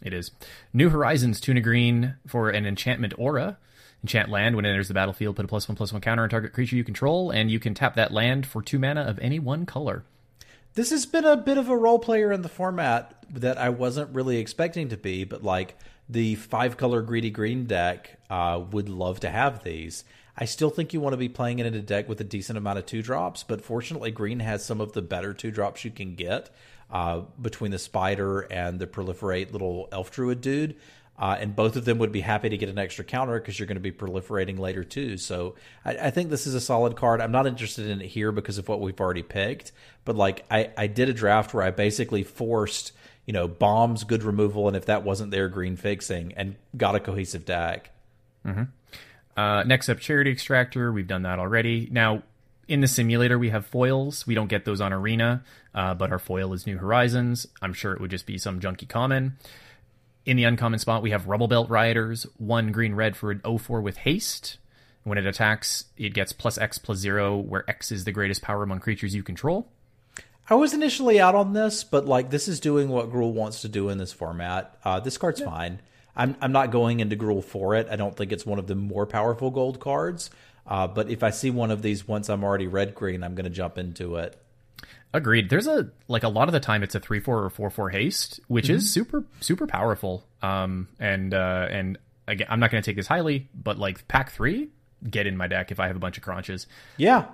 [0.02, 0.32] It is.
[0.72, 3.58] New Horizons, tuna green for an enchantment aura.
[4.02, 6.28] Enchant land when it enters the battlefield, put a plus one plus one counter on
[6.28, 9.38] target creature you control, and you can tap that land for two mana of any
[9.38, 10.02] one color.
[10.74, 14.14] This has been a bit of a role player in the format that I wasn't
[14.14, 15.76] really expecting to be, but like
[16.08, 20.04] the five color greedy green deck uh, would love to have these.
[20.34, 22.56] I still think you want to be playing it in a deck with a decent
[22.56, 25.90] amount of two drops, but fortunately, green has some of the better two drops you
[25.90, 26.48] can get
[26.90, 30.76] uh, between the spider and the proliferate little elf druid dude.
[31.18, 33.66] Uh, and both of them would be happy to get an extra counter because you're
[33.66, 35.16] going to be proliferating later too.
[35.16, 37.20] So I, I, think this is a solid card.
[37.20, 39.72] I'm not interested in it here because of what we've already picked,
[40.04, 42.92] but like I, I did a draft where I basically forced
[43.26, 47.00] you know bombs, good removal, and if that wasn't there, green fixing, and got a
[47.00, 47.90] cohesive deck.
[48.44, 48.64] Mm-hmm.
[49.36, 50.92] Uh, next up, Charity Extractor.
[50.92, 51.88] We've done that already.
[51.90, 52.22] Now
[52.68, 55.42] in the simulator we have foils we don't get those on arena
[55.74, 58.88] uh, but our foil is new horizons i'm sure it would just be some junky
[58.88, 59.36] common
[60.24, 63.98] in the uncommon spot, we have Rubblebelt Rioters, one green red for an 04 with
[63.98, 64.58] haste.
[65.04, 68.62] When it attacks, it gets plus X plus zero, where X is the greatest power
[68.62, 69.68] among creatures you control.
[70.48, 73.68] I was initially out on this, but like this is doing what Gruul wants to
[73.68, 74.76] do in this format.
[74.84, 75.46] Uh, this card's yeah.
[75.46, 75.80] fine.
[76.14, 77.88] I'm I'm not going into Gruul for it.
[77.90, 80.30] I don't think it's one of the more powerful gold cards.
[80.66, 83.44] Uh, but if I see one of these once I'm already red green, I'm going
[83.44, 84.38] to jump into it.
[85.14, 85.50] Agreed.
[85.50, 87.90] There's a like a lot of the time it's a three four or four four
[87.90, 88.76] haste, which mm-hmm.
[88.76, 90.24] is super super powerful.
[90.40, 94.70] Um and uh and again I'm not gonna take this highly, but like pack three,
[95.08, 96.66] get in my deck if I have a bunch of Kronches.
[96.96, 97.26] Yeah.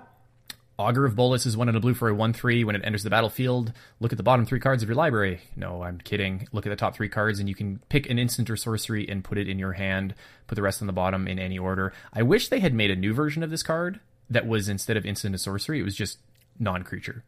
[0.77, 2.63] Augur of Bolas is one in a blue for a 1 3.
[2.63, 5.41] When it enters the battlefield, look at the bottom three cards of your library.
[5.57, 6.47] No, I'm kidding.
[6.53, 9.21] Look at the top three cards, and you can pick an instant or sorcery and
[9.21, 10.15] put it in your hand.
[10.47, 11.91] Put the rest on the bottom in any order.
[12.13, 15.05] I wish they had made a new version of this card that was instead of
[15.05, 16.19] instant or sorcery, it was just
[16.59, 17.25] non creature.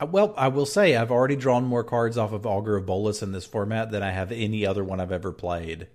[0.00, 3.22] Uh, well, I will say I've already drawn more cards off of Augur of Bolas
[3.22, 5.88] in this format than I have any other one I've ever played.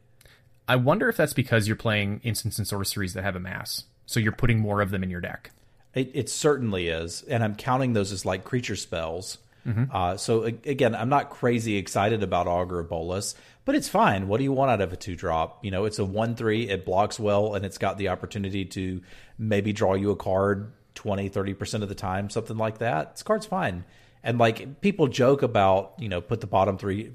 [0.68, 4.20] I wonder if that's because you're playing instants and sorceries that have a mass, so
[4.20, 5.52] you're putting more of them in your deck.
[5.94, 9.38] It, it certainly is, and I'm counting those as like creature spells.
[9.68, 9.96] Mm-hmm.
[9.96, 13.36] Uh, so again, I'm not crazy excited about Augur of Bolas,
[13.66, 14.28] but it's fine.
[14.28, 15.64] What do you want out of a two drop?
[15.64, 16.70] You know, it's a one three.
[16.70, 19.02] It blocks well, and it's got the opportunity to
[19.38, 23.16] maybe draw you a card 20, 30% of the time, something like that.
[23.16, 23.84] This card's fine.
[24.24, 27.12] And like people joke about, you know, put the bottom three,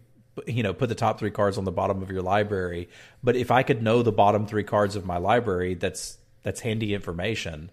[0.46, 2.88] you know, put the top three cards on the bottom of your library.
[3.22, 6.94] But if I could know the bottom three cards of my library, that's that's handy
[6.94, 7.70] information.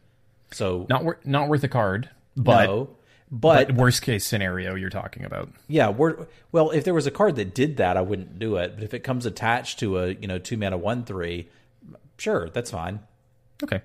[0.51, 2.95] So not wor- not worth a card, but no,
[3.31, 5.49] but, but, worst case scenario you're talking about.
[5.67, 8.75] Yeah, we're, well, if there was a card that did that, I wouldn't do it.
[8.75, 11.49] But if it comes attached to a you know two mana one three,
[12.17, 12.99] sure, that's fine.
[13.63, 13.81] Okay.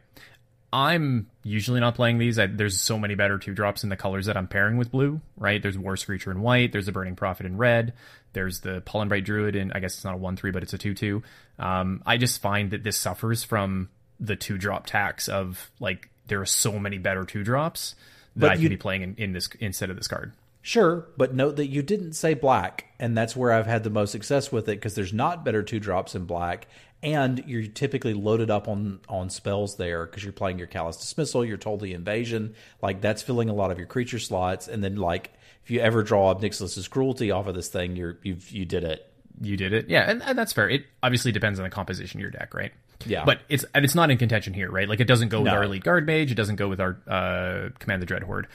[0.73, 2.39] I'm usually not playing these.
[2.39, 5.21] I, there's so many better two drops in the colors that I'm pairing with blue,
[5.37, 5.61] right?
[5.61, 6.73] There's War Screecher in white.
[6.73, 7.95] There's the Burning Prophet in red.
[8.33, 10.79] There's the Pollenbright Druid in, I guess it's not a 1 3, but it's a
[10.79, 11.23] 2 2.
[11.59, 13.89] Um, I just find that this suffers from
[14.21, 17.97] the two drop tax of like, there are so many better two drops
[18.37, 20.33] that but I could be playing in, in this instead of this card.
[20.63, 24.13] Sure, but note that you didn't say black, and that's where I've had the most
[24.13, 26.67] success with it because there's not better two drops in black,
[27.03, 31.45] and you're typically loaded up on on spells there because you're playing your callous dismissal,
[31.45, 34.97] you're told the invasion, like that's filling a lot of your creature slots, and then
[34.97, 35.33] like
[35.65, 38.85] if you ever draw Ob Nixilis's cruelty off of this thing, you're you've you did
[38.85, 39.07] it.
[39.43, 40.69] You did it, yeah, and, and that's fair.
[40.69, 42.73] It obviously depends on the composition of your deck, right?
[43.07, 44.87] Yeah, but it's and it's not in contention here, right?
[44.87, 45.57] Like it doesn't go with no.
[45.57, 48.49] our Elite Guardmage, it doesn't go with our uh, command the dread horde.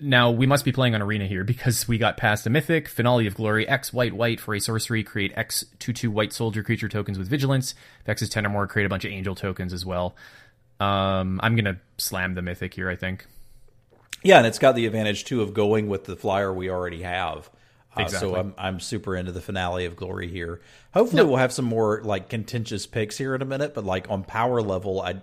[0.00, 3.26] Now, we must be playing on Arena here because we got past a mythic, Finale
[3.26, 6.88] of Glory, X white white for a sorcery, create X 2 2 white soldier creature
[6.88, 7.74] tokens with vigilance.
[8.02, 10.14] If X is 10 or more, create a bunch of angel tokens as well.
[10.78, 13.26] Um, I'm going to slam the mythic here, I think.
[14.22, 17.50] Yeah, and it's got the advantage too of going with the flyer we already have.
[17.96, 18.30] Uh, exactly.
[18.30, 20.60] So I'm I'm super into the finale of Glory here.
[20.92, 21.28] Hopefully, no.
[21.28, 23.74] we'll have some more like contentious picks here in a minute.
[23.74, 25.20] But like on power level, I,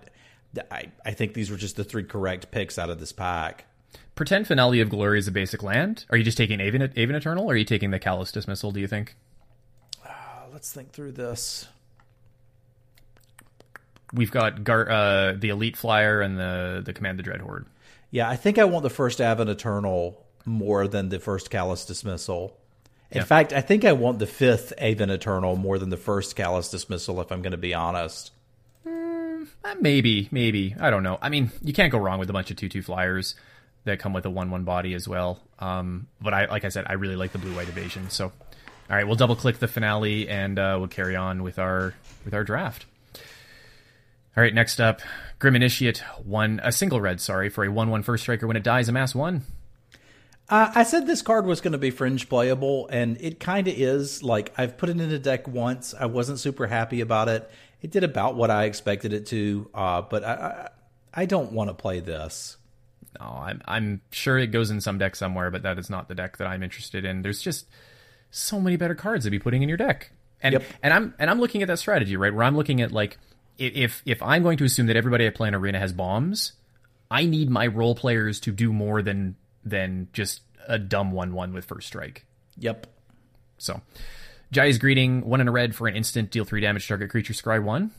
[0.71, 3.65] I I think these were just the three correct picks out of this pack.
[4.15, 6.05] Pretend Finale of Glory is a basic land.
[6.09, 8.79] Are you just taking Aven, Aven Eternal, or are you taking the Callous Dismissal, do
[8.79, 9.15] you think?
[10.05, 10.09] Uh,
[10.53, 11.67] let's think through this.
[14.13, 17.65] We've got Gar- uh, the Elite Flyer and the, the Command the Dread Horde.
[18.09, 22.57] Yeah, I think I want the first Aven Eternal more than the first Callous Dismissal.
[23.11, 23.23] In yeah.
[23.25, 27.19] fact, I think I want the fifth Aven Eternal more than the first Callous Dismissal,
[27.19, 28.31] if I'm going to be honest.
[28.87, 29.47] Mm,
[29.81, 30.73] maybe, maybe.
[30.79, 31.19] I don't know.
[31.21, 33.35] I mean, you can't go wrong with a bunch of 2 2 flyers
[33.85, 35.39] that come with a one one body as well.
[35.59, 38.09] Um, but I like I said, I really like the blue white evasion.
[38.09, 38.31] So, all
[38.89, 41.93] right, we'll double click the finale and uh, we'll carry on with our
[42.25, 42.85] with our draft.
[44.37, 45.01] All right, next up,
[45.39, 48.63] Grim Initiate one a single red, sorry, for a one one first striker when it
[48.63, 49.43] dies, amass one.
[50.47, 53.73] Uh, I said this card was going to be fringe playable, and it kind of
[53.75, 54.21] is.
[54.21, 55.93] Like I've put it in a deck once.
[55.97, 57.49] I wasn't super happy about it.
[57.81, 61.69] It did about what I expected it to, uh, but I, I, I don't want
[61.69, 62.57] to play this.
[63.19, 66.15] No, I'm I'm sure it goes in some deck somewhere, but that is not the
[66.15, 67.21] deck that I'm interested in.
[67.21, 67.67] There's just
[68.31, 70.11] so many better cards to be putting in your deck,
[70.41, 70.63] and Yep.
[70.83, 73.17] and I'm and I'm looking at that strategy right where I'm looking at like
[73.57, 76.53] if if I'm going to assume that everybody I play in arena has bombs,
[77.09, 81.53] I need my role players to do more than than just a dumb one one
[81.53, 82.25] with first strike.
[82.57, 82.87] Yep.
[83.57, 83.81] So,
[84.51, 87.63] Jaya's Greeting one in a red for an instant deal three damage target creature scry
[87.63, 87.91] one.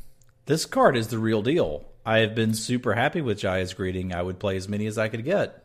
[0.45, 1.87] This card is the real deal.
[2.07, 4.15] I have been super happy with Jaya's greeting.
[4.15, 5.65] I would play as many as I could get.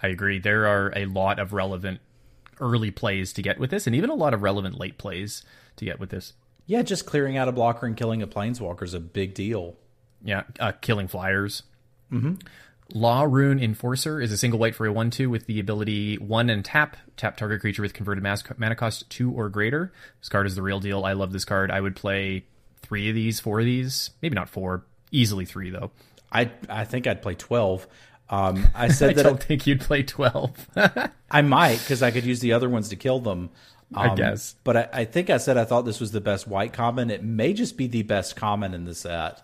[0.00, 0.38] I agree.
[0.38, 2.00] There are a lot of relevant
[2.60, 5.42] early plays to get with this, and even a lot of relevant late plays
[5.76, 6.34] to get with this.
[6.66, 9.74] Yeah, just clearing out a blocker and killing a planeswalker is a big deal.
[10.24, 11.64] Yeah, uh, killing flyers.
[12.12, 12.34] Mm-hmm.
[12.94, 16.48] Law Rune Enforcer is a single white for a 1 2 with the ability 1
[16.48, 16.96] and tap.
[17.16, 19.92] Tap target creature with converted mas- mana cost 2 or greater.
[20.20, 21.04] This card is the real deal.
[21.04, 21.72] I love this card.
[21.72, 22.44] I would play
[22.82, 24.10] three of these, four of these.
[24.20, 24.84] Maybe not four.
[25.12, 25.92] Easily three, though.
[26.32, 27.86] I I think I'd play twelve.
[28.28, 30.70] Um, I I said that don't think you'd play 12.
[31.30, 33.50] I might because I could use the other ones to kill them.
[33.94, 34.54] I Um, guess.
[34.64, 37.10] But I, I think I said I thought this was the best white common.
[37.10, 39.42] It may just be the best common in the set.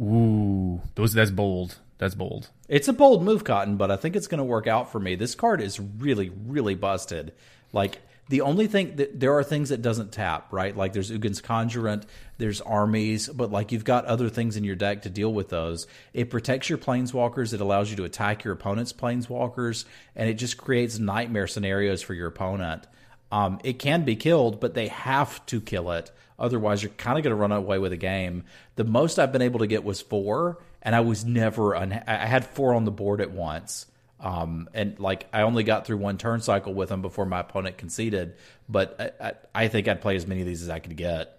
[0.00, 1.78] Ooh, those that's bold.
[1.98, 2.48] That's bold.
[2.68, 5.14] It's a bold move, Cotton, but I think it's going to work out for me.
[5.14, 7.32] This card is really, really busted.
[7.72, 8.00] Like
[8.30, 10.76] the only thing that there are things that doesn't tap, right?
[10.76, 12.04] Like there's Ugin's Conjurant,
[12.38, 15.88] there's armies, but like you've got other things in your deck to deal with those.
[16.14, 20.56] It protects your planeswalkers, it allows you to attack your opponent's planeswalkers, and it just
[20.56, 22.86] creates nightmare scenarios for your opponent.
[23.32, 26.12] Um, it can be killed, but they have to kill it.
[26.38, 28.44] Otherwise, you're kind of going to run away with a game.
[28.76, 31.74] The most I've been able to get was four, and I was never.
[31.74, 33.86] Un- I had four on the board at once,
[34.20, 37.78] um, and like I only got through one turn cycle with them before my opponent
[37.78, 38.34] conceded.
[38.68, 41.38] But I, I, I think I'd play as many of these as I could get.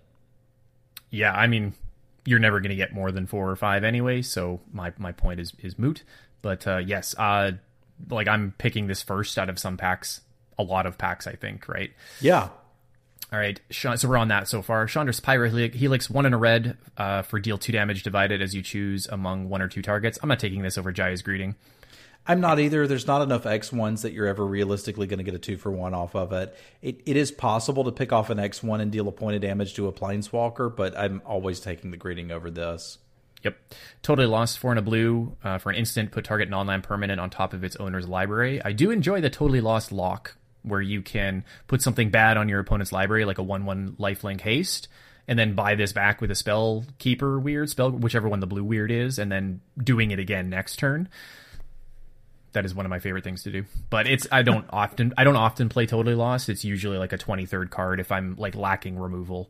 [1.09, 1.73] Yeah, I mean,
[2.25, 4.21] you're never going to get more than four or five anyway.
[4.21, 6.03] So my my point is is moot.
[6.41, 7.51] But uh, yes, uh,
[8.09, 10.21] like I'm picking this first out of some packs,
[10.57, 11.67] a lot of packs, I think.
[11.67, 11.91] Right.
[12.19, 12.49] Yeah,
[13.31, 13.59] All right.
[13.71, 14.85] So we're on that so far.
[14.87, 19.07] Chandra's Pyrohelix, one in a red uh, for deal two damage divided as you choose
[19.07, 20.19] among one or two targets.
[20.21, 21.55] I'm not taking this over Jaya's Greeting.
[22.27, 22.87] I'm not either.
[22.87, 25.71] There's not enough X ones that you're ever realistically going to get a two for
[25.71, 26.55] one off of it.
[26.81, 27.01] it.
[27.05, 29.73] It is possible to pick off an X one and deal a point of damage
[29.75, 32.99] to a planeswalker, but I'm always taking the greeting over this.
[33.43, 33.57] Yep.
[34.03, 36.11] Totally lost four and a blue uh, for an instant.
[36.11, 38.61] Put target non-land permanent on top of its owner's library.
[38.63, 42.59] I do enjoy the totally lost lock, where you can put something bad on your
[42.59, 44.87] opponent's library, like a one-one lifelink haste,
[45.27, 48.63] and then buy this back with a spell keeper weird spell, whichever one the blue
[48.63, 51.09] weird is, and then doing it again next turn.
[52.53, 53.65] That is one of my favorite things to do.
[53.89, 56.49] But it's I don't often I don't often play totally lost.
[56.49, 59.49] It's usually like a 23rd card if I'm like lacking removal.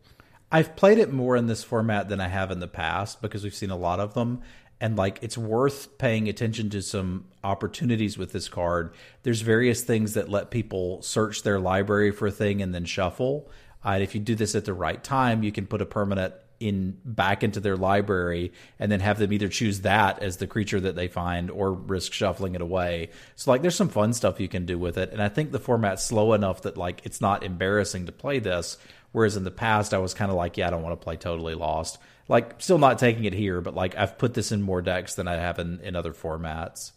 [0.51, 3.55] I've played it more in this format than I have in the past because we've
[3.55, 4.41] seen a lot of them.
[4.79, 8.93] And like it's worth paying attention to some opportunities with this card.
[9.23, 13.49] There's various things that let people search their library for a thing and then shuffle.
[13.85, 16.33] Uh, and if you do this at the right time, you can put a permanent
[16.61, 20.79] in back into their library and then have them either choose that as the creature
[20.79, 23.09] that they find or risk shuffling it away.
[23.35, 25.11] So like there's some fun stuff you can do with it.
[25.11, 28.77] And I think the format's slow enough that like it's not embarrassing to play this.
[29.11, 31.17] Whereas in the past I was kind of like, yeah, I don't want to play
[31.17, 31.97] totally lost.
[32.29, 35.27] Like still not taking it here, but like I've put this in more decks than
[35.27, 36.91] I have in, in other formats.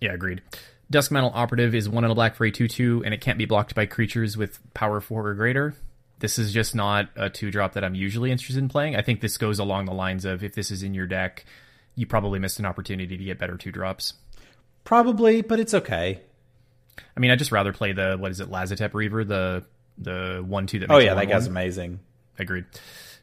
[0.00, 0.42] Yeah, agreed.
[0.92, 3.46] Duskmantle Operative is one in a black for a 2 2, and it can't be
[3.46, 5.74] blocked by creatures with power 4 or greater.
[6.22, 8.94] This is just not a 2 drop that I'm usually interested in playing.
[8.94, 11.44] I think this goes along the lines of if this is in your deck,
[11.96, 14.14] you probably missed an opportunity to get better 2 drops.
[14.84, 16.20] Probably, but it's okay.
[17.16, 19.64] I mean, I'd just rather play the, what is it, Lazotep Reaver, the
[19.98, 21.50] the 1 2 that Oh yeah, that guy's 1-1.
[21.50, 22.00] amazing.
[22.38, 22.66] Agreed.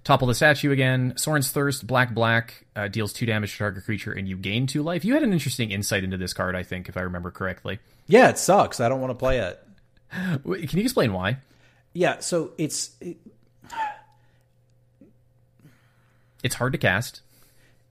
[0.03, 1.13] Topple the statue again.
[1.15, 4.83] Sorin's Thirst, black, black, uh, deals 2 damage to target creature, and you gain 2
[4.83, 5.05] life.
[5.05, 7.79] You had an interesting insight into this card, I think, if I remember correctly.
[8.07, 8.81] Yeah, it sucks.
[8.81, 9.63] I don't want to play it.
[10.11, 11.37] Can you explain why?
[11.93, 13.17] Yeah, so it's it,
[16.43, 17.21] It's hard to cast.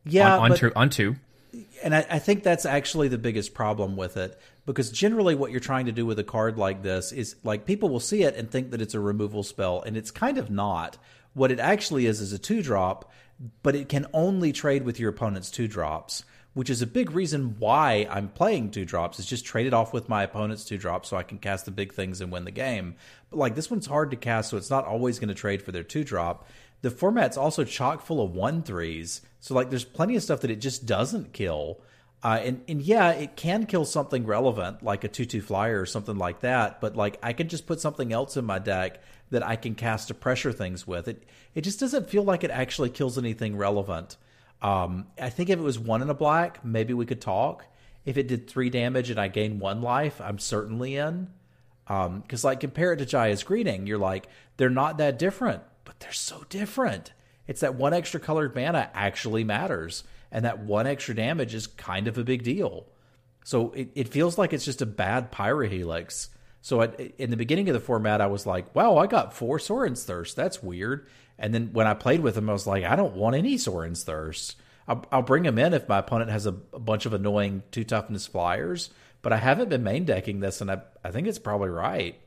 [0.05, 1.17] yeah, on, on, but- two, on two.
[1.83, 5.61] and I, I think that's actually the biggest problem with it because generally what you're
[5.61, 8.51] trying to do with a card like this is like people will see it and
[8.51, 10.97] think that it's a removal spell and it's kind of not
[11.35, 13.11] what it actually is is a two drop
[13.63, 16.25] but it can only trade with your opponent's two drops
[16.59, 19.21] which is a big reason why I'm playing two drops.
[19.21, 21.71] Is just trade it off with my opponent's two drops so I can cast the
[21.71, 22.97] big things and win the game.
[23.31, 25.71] But like this one's hard to cast, so it's not always going to trade for
[25.71, 26.49] their two drop.
[26.83, 30.51] The format's also chock full of one threes, so like there's plenty of stuff that
[30.51, 31.81] it just doesn't kill.
[32.25, 35.87] Uh, and and yeah, it can kill something relevant like a two two flyer or
[35.87, 36.81] something like that.
[36.81, 39.01] But like I can just put something else in my deck
[39.31, 41.07] that I can cast to pressure things with.
[41.07, 41.23] It
[41.55, 44.17] it just doesn't feel like it actually kills anything relevant.
[44.61, 47.67] Um, I think if it was one in a black, maybe we could talk.
[48.05, 51.29] If it did three damage and I gain one life, I'm certainly in.
[51.87, 56.01] Because um, like compare it to Jaya's Greeting, you're like they're not that different, but
[56.01, 57.13] they're so different.
[57.47, 62.07] It's that one extra colored mana actually matters and that one extra damage is kind
[62.07, 62.87] of a big deal.
[63.45, 66.29] So it, it feels like it's just a bad Pyrohelix.
[66.61, 70.05] So in the beginning of the format, I was like, wow, I got four Sorin's
[70.05, 70.37] Thirst.
[70.37, 71.07] That's weird.
[71.39, 74.03] And then when I played with him, I was like, I don't want any Sorin's
[74.03, 74.57] Thirst.
[74.89, 77.85] I'll, I'll bring him in if my opponent has a, a, bunch of annoying two
[77.85, 78.91] toughness flyers.
[79.21, 82.19] But I haven't been main decking this, and I, I think it's probably right.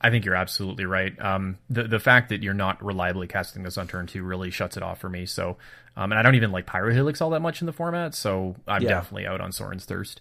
[0.00, 1.18] I think you're absolutely right.
[1.18, 4.76] Um, the the fact that you're not reliably casting this on turn two really shuts
[4.76, 5.24] it off for me.
[5.24, 5.56] So,
[5.96, 8.82] um, and I don't even like Pyrohelix all that much in the format, so I'm
[8.82, 8.90] yeah.
[8.90, 10.20] definitely out on Sorin's Thirst.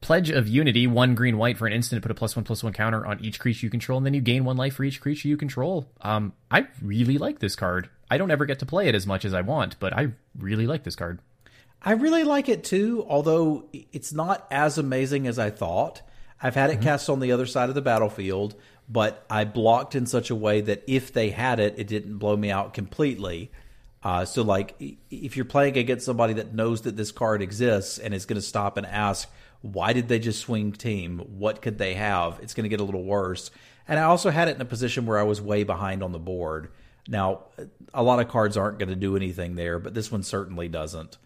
[0.00, 2.72] Pledge of Unity, one green white for an instant, put a plus one plus one
[2.72, 5.28] counter on each creature you control, and then you gain one life for each creature
[5.28, 5.90] you control.
[6.00, 7.90] Um, I really like this card.
[8.10, 10.66] I don't ever get to play it as much as I want, but I really
[10.66, 11.18] like this card.
[11.82, 16.02] I really like it too, although it's not as amazing as I thought.
[16.40, 16.84] I've had it mm-hmm.
[16.84, 18.54] cast on the other side of the battlefield,
[18.88, 22.36] but I blocked in such a way that if they had it, it didn't blow
[22.36, 23.50] me out completely.
[24.02, 24.80] Uh, so, like,
[25.10, 28.46] if you're playing against somebody that knows that this card exists and is going to
[28.46, 29.28] stop and ask,
[29.62, 31.18] why did they just swing team?
[31.18, 32.38] What could they have?
[32.42, 33.50] It's going to get a little worse.
[33.86, 36.18] And I also had it in a position where I was way behind on the
[36.18, 36.70] board.
[37.08, 37.44] Now,
[37.94, 41.16] a lot of cards aren't going to do anything there, but this one certainly doesn't.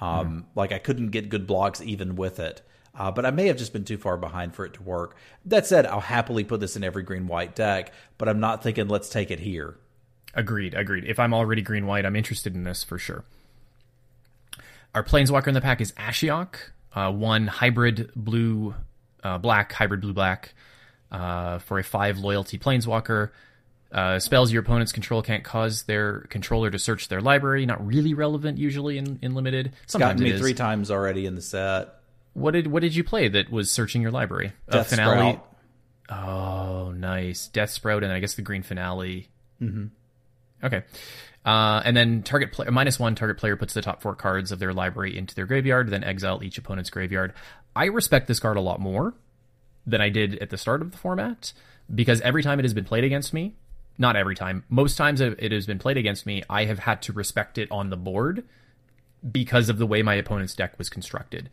[0.00, 0.44] Um, mm.
[0.54, 2.62] Like, I couldn't get good blocks even with it.
[2.94, 5.16] Uh, but I may have just been too far behind for it to work.
[5.44, 8.88] That said, I'll happily put this in every green white deck, but I'm not thinking
[8.88, 9.76] let's take it here.
[10.34, 11.04] Agreed, agreed.
[11.04, 13.24] If I'm already green white, I'm interested in this for sure.
[14.94, 16.56] Our planeswalker in the pack is Ashiok,
[16.94, 18.74] uh, one hybrid blue
[19.22, 20.54] uh, black, hybrid blue black
[21.10, 23.30] uh, for a five loyalty planeswalker.
[23.90, 27.64] Uh, spells your opponent's control can't cause their controller to search their library.
[27.64, 29.72] Not really relevant usually in, in limited.
[29.86, 31.94] Sometimes it's gotten me three times already in the set.
[32.34, 34.52] What did what did you play that was searching your library?
[34.70, 35.32] Death finale.
[35.32, 35.48] Sprout.
[36.10, 37.48] Oh, nice.
[37.52, 39.28] Deathsprout and I guess the green finale.
[39.60, 39.86] Mm-hmm.
[40.64, 40.82] Okay.
[41.48, 44.74] Uh, and then target minus one target player puts the top four cards of their
[44.74, 47.32] library into their graveyard, then exile each opponent's graveyard.
[47.74, 49.14] I respect this card a lot more
[49.86, 51.54] than I did at the start of the format
[51.94, 53.54] because every time it has been played against me,
[53.96, 57.14] not every time, most times it has been played against me, I have had to
[57.14, 58.44] respect it on the board
[59.32, 61.48] because of the way my opponent's deck was constructed.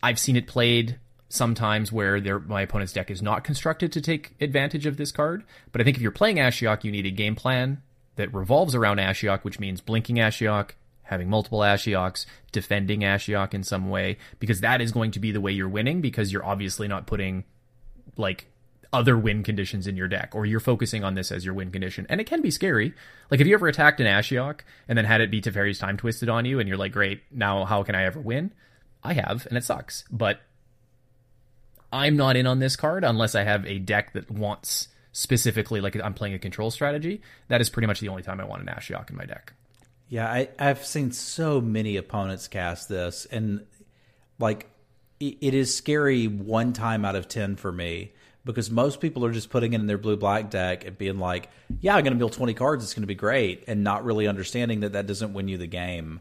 [0.00, 4.36] I've seen it played sometimes where their, my opponent's deck is not constructed to take
[4.40, 5.42] advantage of this card.
[5.72, 7.82] But I think if you're playing Ashiok, you need a game plan
[8.18, 10.70] that revolves around Ashiok, which means blinking Ashiok,
[11.04, 15.40] having multiple Ashioks, defending Ashiok in some way, because that is going to be the
[15.40, 17.44] way you're winning, because you're obviously not putting
[18.16, 18.46] like
[18.92, 22.06] other win conditions in your deck, or you're focusing on this as your win condition.
[22.08, 22.92] And it can be scary.
[23.30, 26.28] Like, have you ever attacked an Ashiok and then had it be Teferi's Time Twisted
[26.28, 28.52] on you, and you're like, great, now how can I ever win?
[29.04, 30.02] I have, and it sucks.
[30.10, 30.40] But
[31.92, 34.88] I'm not in on this card unless I have a deck that wants
[35.18, 37.20] specifically, like I'm playing a control strategy.
[37.48, 39.52] That is pretty much the only time I want an Ashiok in my deck.
[40.08, 43.66] Yeah, I, I've seen so many opponents cast this, and
[44.38, 44.70] like
[45.18, 48.12] it, it is scary one time out of 10 for me
[48.44, 51.50] because most people are just putting it in their blue black deck and being like,
[51.80, 52.84] yeah, I'm going to build 20 cards.
[52.84, 53.64] It's going to be great.
[53.66, 56.20] And not really understanding that that doesn't win you the game.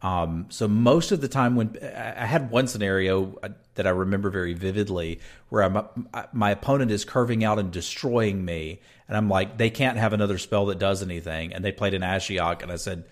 [0.00, 4.30] Um, so most of the time, when I had one scenario uh, that I remember
[4.30, 9.28] very vividly, where I'm, uh, my opponent is curving out and destroying me, and I'm
[9.28, 12.70] like, they can't have another spell that does anything, and they played an Ashiok, and
[12.70, 13.04] I said,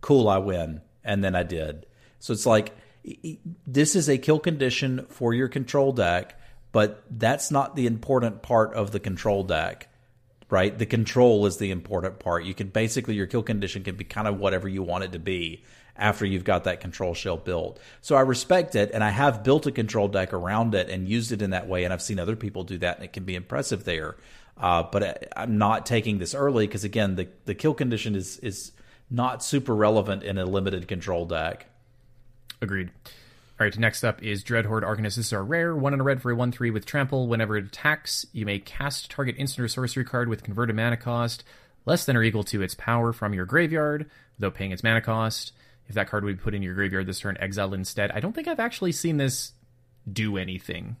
[0.00, 1.84] "Cool, I win," and then I did.
[2.20, 2.74] So it's like
[3.66, 6.40] this is a kill condition for your control deck,
[6.72, 9.88] but that's not the important part of the control deck
[10.50, 10.76] right?
[10.76, 12.44] The control is the important part.
[12.44, 15.20] You can basically your kill condition can be kind of whatever you want it to
[15.20, 15.62] be
[16.00, 17.78] after you've got that control shell built.
[18.00, 21.30] So I respect it, and I have built a control deck around it and used
[21.30, 23.36] it in that way, and I've seen other people do that, and it can be
[23.36, 24.16] impressive there.
[24.56, 28.38] Uh, but I, am not taking this early because again, the the kill condition is
[28.38, 28.72] is
[29.10, 31.66] not super relevant in a limited control deck.
[32.60, 32.90] Agreed.
[33.06, 35.16] All right, next up is Dreadhorde Arcanist.
[35.16, 35.76] This is are rare.
[35.76, 37.28] One in a red for a 1 3 with trample.
[37.28, 41.44] Whenever it attacks, you may cast target instant or sorcery card with converted mana cost
[41.86, 45.52] less than or equal to its power from your graveyard without paying its mana cost.
[45.88, 48.12] If that card would be put in your graveyard this turn, exile instead.
[48.12, 49.52] I don't think I've actually seen this
[50.10, 50.96] do anything.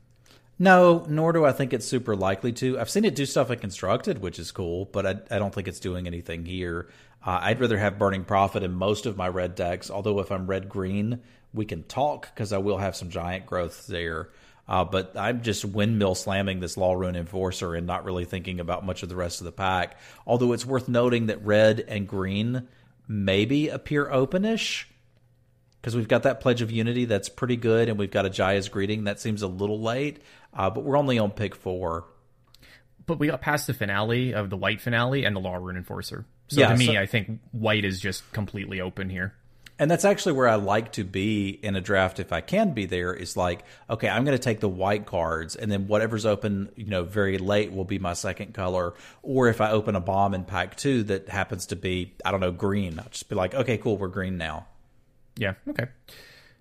[0.58, 2.78] No, nor do I think it's super likely to.
[2.78, 5.68] I've seen it do stuff at constructed, which is cool, but I, I don't think
[5.68, 6.88] it's doing anything here.
[7.24, 10.46] Uh, I'd rather have Burning Prophet in most of my red decks, although if I'm
[10.46, 11.20] red green,
[11.54, 14.28] we can talk because I will have some giant growth there.
[14.68, 18.84] Uh, but I'm just windmill slamming this Law Rune Enforcer and not really thinking about
[18.84, 19.98] much of the rest of the pack.
[20.26, 22.68] Although it's worth noting that red and green
[23.10, 24.84] maybe appear openish
[25.80, 28.68] because we've got that Pledge of Unity that's pretty good, and we've got a Jaya's
[28.68, 30.20] Greeting that seems a little late,
[30.54, 32.04] uh, but we're only on pick four.
[33.06, 36.24] But we got past the finale of the white finale and the Law Rune Enforcer.
[36.48, 39.34] So Yeah, to me, so- I think white is just completely open here.
[39.80, 42.84] And that's actually where I like to be in a draft if I can be
[42.84, 46.68] there is like, okay, I'm going to take the white cards and then whatever's open,
[46.76, 48.92] you know, very late will be my second color.
[49.22, 52.40] Or if I open a bomb in pack two that happens to be, I don't
[52.40, 54.66] know, green, I'll just be like, okay, cool, we're green now.
[55.36, 55.54] Yeah.
[55.66, 55.86] Okay.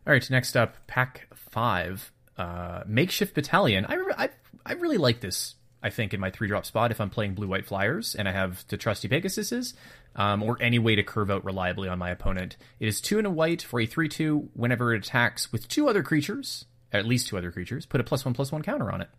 [0.08, 0.30] All right.
[0.30, 3.86] Next up, pack five, uh, makeshift battalion.
[3.86, 4.30] I, re- I
[4.66, 5.56] I really like this.
[5.82, 8.32] I think in my three drop spot if I'm playing blue white flyers and I
[8.32, 9.74] have the trusty Pegasuses,
[10.16, 12.58] um, or any way to curve out reliably on my opponent.
[12.80, 14.50] It is two and a white for a three two.
[14.54, 18.26] Whenever it attacks with two other creatures, at least two other creatures, put a plus
[18.26, 19.10] one plus one counter on it.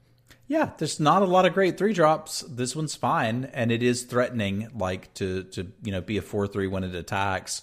[0.49, 2.41] Yeah, there's not a lot of great three drops.
[2.41, 6.47] This one's fine, and it is threatening, like to to you know be a four
[6.47, 7.63] three when it attacks.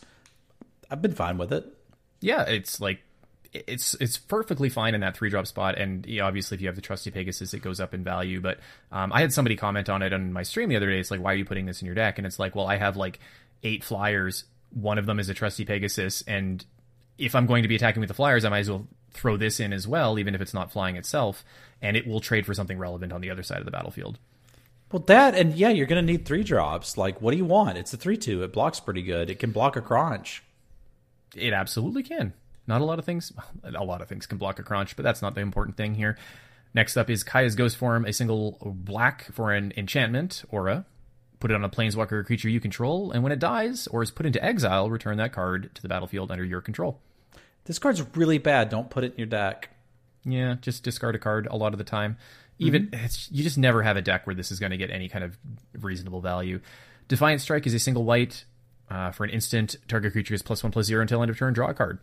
[0.89, 1.65] I've been fine with it.
[2.21, 3.01] yeah, it's like
[3.53, 6.81] it's it's perfectly fine in that three drop spot, and obviously if you have the
[6.81, 8.41] trusty Pegasus, it goes up in value.
[8.41, 8.59] But
[8.91, 10.99] um, I had somebody comment on it on my stream the other day.
[10.99, 12.17] It's like, why are you putting this in your deck?
[12.17, 13.19] And it's like, well, I have like
[13.63, 14.45] eight flyers.
[14.71, 16.65] One of them is a trusty Pegasus, and
[17.17, 19.59] if I'm going to be attacking with the flyers, I might as well throw this
[19.59, 21.43] in as well, even if it's not flying itself,
[21.81, 24.19] and it will trade for something relevant on the other side of the battlefield.
[24.91, 26.97] Well, that and yeah, you're going to need three drops.
[26.97, 27.77] Like, what do you want?
[27.77, 28.43] It's a three two.
[28.43, 29.29] It blocks pretty good.
[29.29, 30.41] It can block a Kronch.
[31.35, 32.33] It absolutely can.
[32.67, 33.31] Not a lot of things.
[33.63, 36.17] A lot of things can block a Kronch, but that's not the important thing here.
[36.73, 40.85] Next up is Kaya's Ghost Form, a single black for an enchantment aura.
[41.39, 44.11] Put it on a planeswalker or creature you control, and when it dies or is
[44.11, 46.99] put into exile, return that card to the battlefield under your control.
[47.65, 48.69] This card's really bad.
[48.69, 49.69] Don't put it in your deck.
[50.25, 52.17] Yeah, just discard a card a lot of the time.
[52.59, 55.09] Even it's, you just never have a deck where this is going to get any
[55.09, 55.37] kind of
[55.79, 56.59] reasonable value.
[57.07, 58.45] Defiant Strike is a single white
[58.89, 59.75] uh, for an instant.
[59.87, 61.53] Target creature is plus one plus zero until end of turn.
[61.53, 61.99] Draw a card.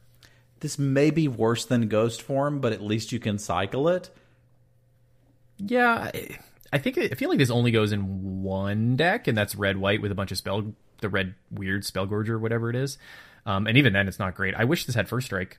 [0.60, 4.10] This may be worse than Ghost Form, but at least you can cycle it.
[5.58, 6.10] Yeah,
[6.72, 10.02] I- think I feel like this only goes in one deck, and that's red white
[10.02, 12.98] with a bunch of spell, the red weird Spellgorger, whatever it is.
[13.46, 14.54] Um, and even then, it's not great.
[14.54, 15.58] I wish this had first strike.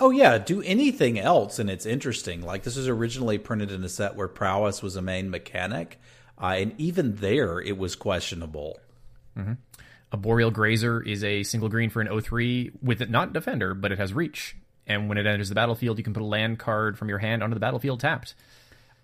[0.00, 2.40] Oh yeah, do anything else and it's interesting.
[2.40, 6.00] Like this was originally printed in a set where prowess was a main mechanic,
[6.40, 8.80] uh, and even there it was questionable.
[10.12, 13.98] Arboreal Grazer is a single green for an 0-3 with it not defender, but it
[13.98, 14.56] has reach.
[14.86, 17.42] And when it enters the battlefield, you can put a land card from your hand
[17.42, 18.34] onto the battlefield tapped.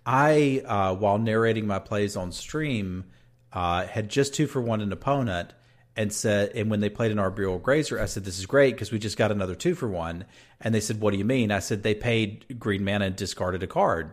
[0.05, 3.05] I, uh, while narrating my plays on stream,
[3.51, 5.53] uh, had just two for one an opponent
[5.95, 8.91] and said, and when they played an Arboreal Grazer, I said, This is great because
[8.91, 10.25] we just got another two for one.
[10.61, 11.51] And they said, What do you mean?
[11.51, 14.11] I said, They paid green mana and discarded a card.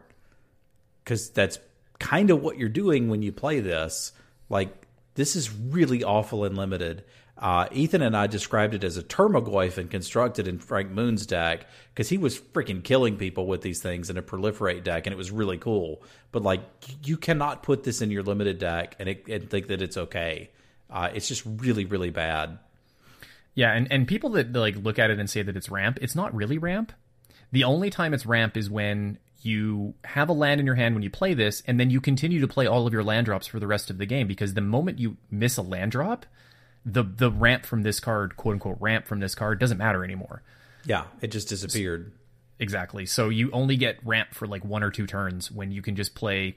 [1.05, 1.59] Because that's
[1.99, 4.13] kind of what you're doing when you play this.
[4.49, 4.86] Like,
[5.17, 7.05] this is really awful and limited.
[7.39, 11.67] Uh, Ethan and I described it as a Tarmogoyf and constructed in Frank Moon's deck
[11.93, 15.19] because he was freaking killing people with these things in a proliferate deck, and it
[15.19, 16.03] was really cool.
[16.33, 16.63] But like,
[17.05, 20.51] you cannot put this in your limited deck and, it, and think that it's okay.
[20.89, 22.59] Uh, it's just really, really bad.
[23.55, 26.15] Yeah, and, and people that like look at it and say that it's ramp, it's
[26.15, 26.93] not really ramp.
[27.53, 31.03] The only time it's ramp is when you have a land in your hand when
[31.03, 33.61] you play this, and then you continue to play all of your land drops for
[33.61, 34.27] the rest of the game.
[34.27, 36.27] Because the moment you miss a land drop,
[36.85, 40.43] the the ramp from this card, quote unquote ramp from this card, doesn't matter anymore.
[40.85, 42.13] Yeah, it just disappeared.
[42.59, 43.07] Exactly.
[43.07, 46.15] So you only get ramp for like one or two turns when you can just
[46.15, 46.57] play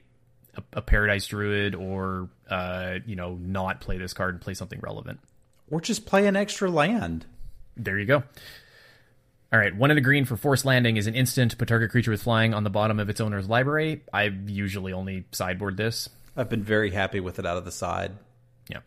[0.56, 4.80] a, a Paradise Druid or uh, you know not play this card and play something
[4.80, 5.20] relevant.
[5.70, 7.26] Or just play an extra land.
[7.76, 8.24] There you go.
[9.52, 12.12] All right, one in a green for Forced Landing is an instant put target creature
[12.12, 14.02] with flying on the bottom of its owner's library.
[14.12, 16.08] I usually only sideboard this.
[16.36, 18.12] I've been very happy with it out of the side.
[18.68, 18.78] Yeah.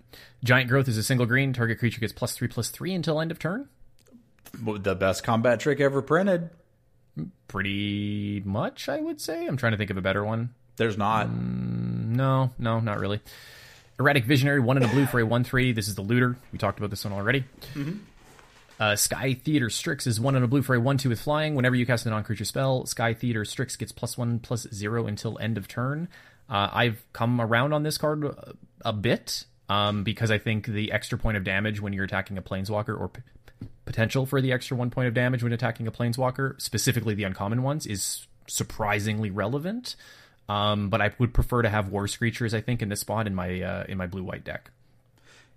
[0.41, 1.51] Giant growth is a single green.
[1.51, 3.67] Target creature gets plus three plus three until end of turn.
[4.53, 6.49] The best combat trick ever printed.
[7.49, 9.45] Pretty much, I would say.
[9.45, 10.53] I'm trying to think of a better one.
[10.77, 11.27] There's not.
[11.27, 13.19] Mm, no, no, not really.
[13.99, 15.73] Erratic Visionary, one in a blue for a 1 3.
[15.73, 16.35] This is the looter.
[16.51, 17.41] We talked about this one already.
[17.75, 17.97] Mm-hmm.
[18.79, 21.55] Uh, Sky Theater Strix is one in a blue for a 1 2 with flying.
[21.55, 25.07] Whenever you cast a non creature spell, Sky Theater Strix gets plus 1 plus 0
[25.07, 26.07] until end of turn.
[26.49, 28.53] Uh, I've come around on this card a,
[28.83, 32.41] a bit um, because I think the extra point of damage when you're attacking a
[32.41, 33.21] planeswalker or p-
[33.85, 37.63] potential for the extra one point of damage when attacking a planeswalker, specifically the uncommon
[37.63, 39.95] ones, is surprisingly relevant.
[40.49, 43.35] Um, but I would prefer to have War Screechers, I think, in this spot in
[43.35, 44.71] my uh, in my blue white deck.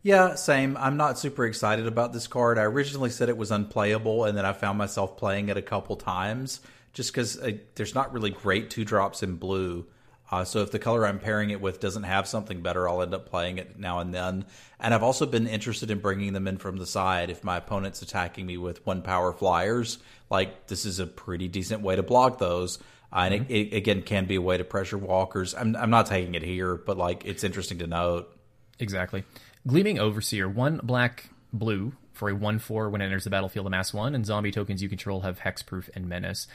[0.06, 0.76] Yeah, same.
[0.76, 2.58] I'm not super excited about this card.
[2.58, 5.96] I originally said it was unplayable, and then I found myself playing it a couple
[5.96, 6.60] times
[6.92, 9.84] just because uh, there's not really great two drops in blue.
[10.30, 13.14] Uh, so if the color I'm pairing it with doesn't have something better, I'll end
[13.14, 14.44] up playing it now and then.
[14.78, 18.00] And I've also been interested in bringing them in from the side if my opponent's
[18.00, 19.98] attacking me with one power flyers.
[20.30, 22.78] Like this is a pretty decent way to block those.
[23.12, 23.52] Uh, and mm-hmm.
[23.52, 25.52] it, it, again can be a way to pressure walkers.
[25.52, 28.32] I'm I'm not taking it here, but like it's interesting to note.
[28.78, 29.24] Exactly.
[29.66, 33.92] Gleaming Overseer, one black blue for a 1 4 when it enters the battlefield, amass
[33.92, 36.46] 1, and zombie tokens you control have hexproof and menace.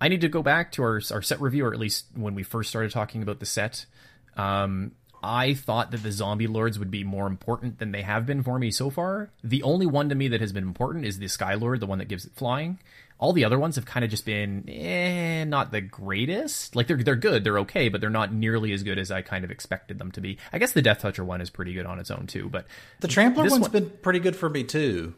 [0.00, 2.42] I need to go back to our, our set review, or at least when we
[2.42, 3.86] first started talking about the set.
[4.36, 4.92] Um,
[5.22, 8.58] I thought that the zombie lords would be more important than they have been for
[8.58, 9.30] me so far.
[9.42, 11.98] The only one to me that has been important is the Sky Lord, the one
[11.98, 12.78] that gives it flying.
[13.18, 16.76] All the other ones have kind of just been eh, not the greatest.
[16.76, 19.44] Like they're they're good, they're okay, but they're not nearly as good as I kind
[19.44, 20.38] of expected them to be.
[20.52, 22.66] I guess the Death Toucher one is pretty good on its own too, but
[23.00, 25.14] the Trampler one's one, been pretty good for me too.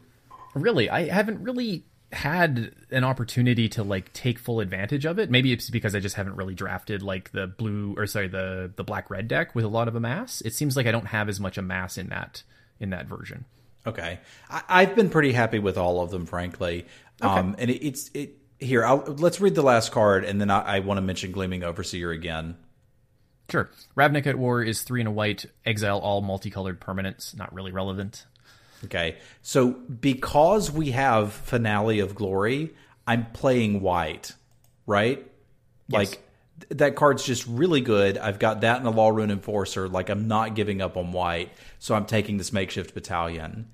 [0.53, 5.29] Really, I haven't really had an opportunity to like take full advantage of it.
[5.29, 8.83] Maybe it's because I just haven't really drafted like the blue or sorry the the
[8.83, 10.41] black red deck with a lot of amass.
[10.41, 12.43] It seems like I don't have as much amass in that
[12.79, 13.45] in that version.
[13.87, 14.19] Okay,
[14.49, 16.85] I, have been pretty happy with all of them, frankly.
[17.21, 17.31] Okay.
[17.31, 18.85] Um, and it, it's it here.
[18.85, 22.11] I'll, let's read the last card, and then I, I want to mention Gleaming Overseer
[22.11, 22.57] again.
[23.49, 23.69] Sure.
[23.97, 25.45] Ravnica at War is three and a white.
[25.65, 27.35] Exile all multicolored permanents.
[27.35, 28.25] Not really relevant.
[28.85, 29.17] Okay.
[29.41, 32.71] So because we have Finale of Glory,
[33.07, 34.33] I'm playing white,
[34.85, 35.25] right?
[35.87, 36.11] Yes.
[36.11, 36.23] Like
[36.69, 38.17] that card's just really good.
[38.17, 39.89] I've got that in the Law Rune Enforcer.
[39.89, 43.69] Like I'm not giving up on white, so I'm taking this makeshift battalion.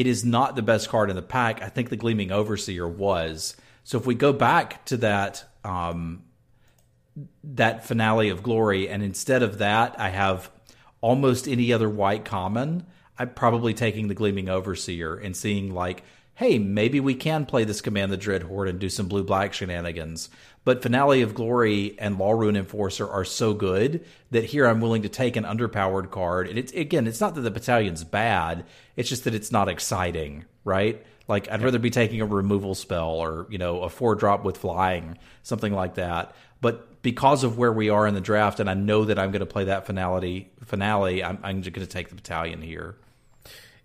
[0.00, 1.60] It is not the best card in the pack.
[1.60, 3.54] I think the Gleaming Overseer was.
[3.84, 6.22] So if we go back to that um,
[7.44, 10.50] that finale of glory, and instead of that, I have
[11.02, 12.86] almost any other white common.
[13.18, 16.02] I'm probably taking the Gleaming Overseer and seeing like,
[16.40, 19.52] hey, maybe we can play this Command the Dread Horde and do some blue black
[19.52, 20.30] shenanigans.
[20.64, 25.02] But Finale of Glory and Law Rune Enforcer are so good that here I'm willing
[25.02, 26.48] to take an underpowered card.
[26.48, 28.64] And it's again, it's not that the battalion's bad,
[28.96, 31.04] it's just that it's not exciting, right?
[31.28, 34.56] Like I'd rather be taking a removal spell or, you know, a four drop with
[34.56, 36.34] flying, something like that.
[36.62, 39.40] But because of where we are in the draft, and I know that I'm going
[39.40, 42.96] to play that finale, finale, I'm, I'm just going to take the battalion here.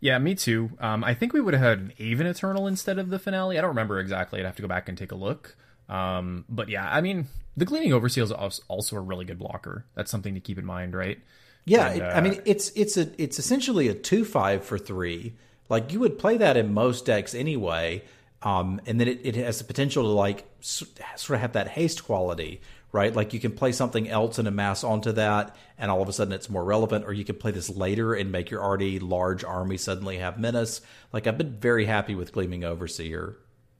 [0.05, 0.69] Yeah, me too.
[0.79, 3.57] Um, I think we would have had an Aven Eternal instead of the finale.
[3.57, 4.39] I don't remember exactly.
[4.39, 5.57] I'd have to go back and take a look.
[5.89, 7.27] Um, but yeah, I mean,
[7.57, 9.83] the Gleaming Overseer is also a really good blocker.
[9.95, 11.17] That's something to keep in mind, right?
[11.65, 15.33] Yeah, and, uh, I mean, it's it's a it's essentially a two five for three.
[15.69, 18.03] Like you would play that in most decks anyway,
[18.43, 20.91] um, and then it, it has the potential to like sort
[21.31, 22.61] of have that haste quality
[22.95, 23.13] right?
[23.13, 26.33] Like you can play something else and amass onto that, and all of a sudden
[26.33, 29.75] it's more relevant, or you can play this later and make your already large army
[29.75, 30.79] suddenly have menace.
[31.11, 33.35] Like I've been very happy with Gleaming Overseer.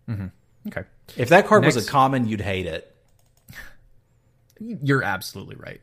[0.10, 0.28] Mm-hmm.
[0.68, 0.84] Okay.
[1.16, 2.94] If that card Next, was a common, you'd hate it.
[4.60, 5.80] You're absolutely right.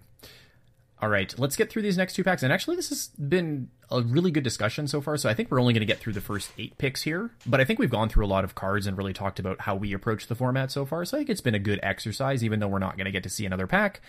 [1.02, 2.44] All right, let's get through these next two packs.
[2.44, 5.16] And actually, this has been a really good discussion so far.
[5.16, 7.32] So I think we're only going to get through the first eight picks here.
[7.44, 9.74] But I think we've gone through a lot of cards and really talked about how
[9.74, 11.04] we approach the format so far.
[11.04, 13.24] So I think it's been a good exercise, even though we're not going to get
[13.24, 14.00] to see another pack.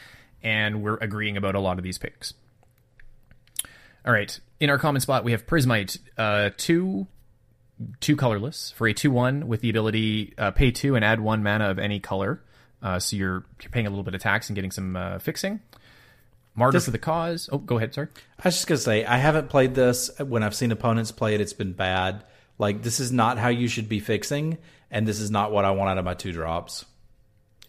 [0.44, 2.36] And we're agreeing about a lot of these picks.
[4.06, 7.08] All right, in our common spot, we have Prismite, uh, two
[8.02, 11.41] two colorless for a two one with the ability uh, pay two and add one
[11.41, 12.44] mana of any color.
[12.84, 15.60] Uh, so you're you're paying a little bit of tax and getting some uh, fixing.
[16.56, 17.49] Martyr for the cause.
[17.51, 18.10] Oh, go ahead, sorry.
[18.39, 20.12] I was just gonna say I haven't played this.
[20.20, 22.24] When I've seen opponents play it, it's been bad.
[22.58, 24.58] Like this is not how you should be fixing,
[24.91, 26.86] and this is not what I want out of my two drops.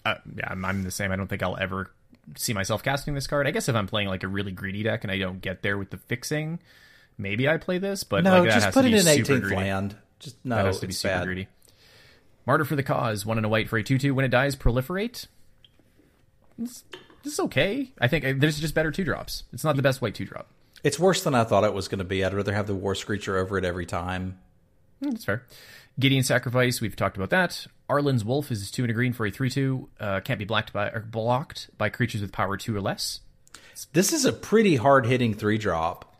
[0.05, 1.13] Uh, yeah, I'm, I'm the same.
[1.13, 1.91] I don't think I'll ever
[2.37, 3.47] see myself casting this card.
[3.47, 5.79] I guess if I'm playing like a really greedy deck and I don't get there
[5.79, 6.61] with the fixing,
[7.17, 8.05] maybe I play this.
[8.05, 9.97] But no, like, just put it in 18th land.
[10.19, 11.25] Just no, that has to be super bad.
[11.25, 11.49] greedy.
[12.47, 14.15] Martyr for the cause, one and a white for a two-two.
[14.15, 15.27] When it dies, proliferate.
[16.63, 16.85] It's
[17.25, 17.91] this is okay.
[18.01, 19.45] I think uh, there's just better two drops.
[19.53, 20.49] It's not the best white two drop.
[20.85, 22.23] It's worse than I thought it was going to be.
[22.23, 24.39] I'd rather have the War Screecher over it every time.
[25.03, 25.45] Mm, that's fair.
[25.99, 27.67] Gideon Sacrifice, we've talked about that.
[27.89, 29.89] Arlinn's Wolf is two and a green for a 3 2.
[29.99, 33.21] Uh, can't be blocked by, or blocked by creatures with power 2 or less.
[33.93, 36.15] This is a pretty hard hitting three drop.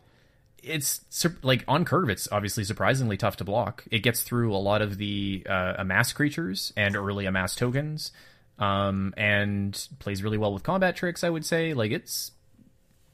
[0.61, 1.01] It's
[1.43, 3.85] like on curve, it's obviously surprisingly tough to block.
[3.91, 8.11] It gets through a lot of the uh, amass creatures and early amass tokens
[8.59, 11.23] um, and plays really well with combat tricks.
[11.23, 12.31] I would say like it's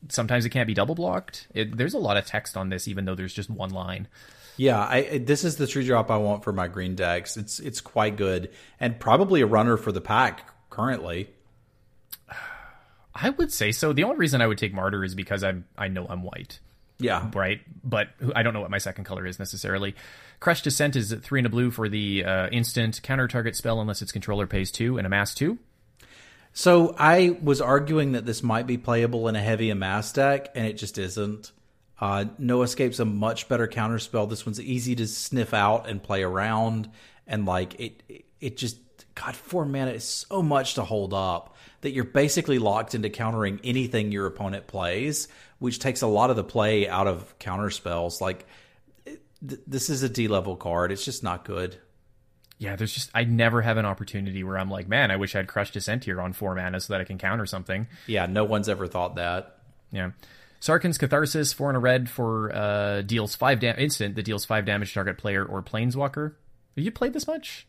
[0.09, 1.47] sometimes it can't be double blocked.
[1.53, 4.07] It, there's a lot of text on this, even though there's just one line.
[4.57, 7.37] Yeah, I, this is the tree drop I want for my green decks.
[7.37, 11.29] It's it's quite good and probably a runner for the pack currently.
[13.15, 13.91] I would say so.
[13.91, 16.59] The only reason I would take Martyr is because I'm I know I'm white.
[17.01, 17.29] Yeah.
[17.33, 19.95] Right, but I don't know what my second color is necessarily.
[20.39, 24.01] Crush Dissent is three and a blue for the uh, instant counter target spell unless
[24.01, 25.57] its controller pays two and amass two.
[26.53, 30.65] So I was arguing that this might be playable in a heavy amass deck, and
[30.65, 31.51] it just isn't.
[31.99, 34.27] Uh, no Escape's a much better counter spell.
[34.27, 36.89] This one's easy to sniff out and play around,
[37.27, 38.77] and like it, it just
[39.15, 43.59] God, four mana is so much to hold up that you're basically locked into countering
[43.63, 45.27] anything your opponent plays,
[45.59, 48.21] which takes a lot of the play out of counter spells.
[48.21, 48.45] Like
[49.05, 50.91] th- this is a D level card.
[50.91, 51.77] It's just not good.
[52.57, 55.47] Yeah, there's just I never have an opportunity where I'm like, man, I wish I'd
[55.47, 57.87] crushed Descent here on four mana so that I can counter something.
[58.05, 59.57] Yeah, no one's ever thought that.
[59.91, 60.11] Yeah.
[60.59, 64.63] Sarkhan's Catharsis, four and a red for uh, deals five da- instant that deals five
[64.63, 66.35] damage to target player or planeswalker.
[66.75, 67.65] Have you played this much?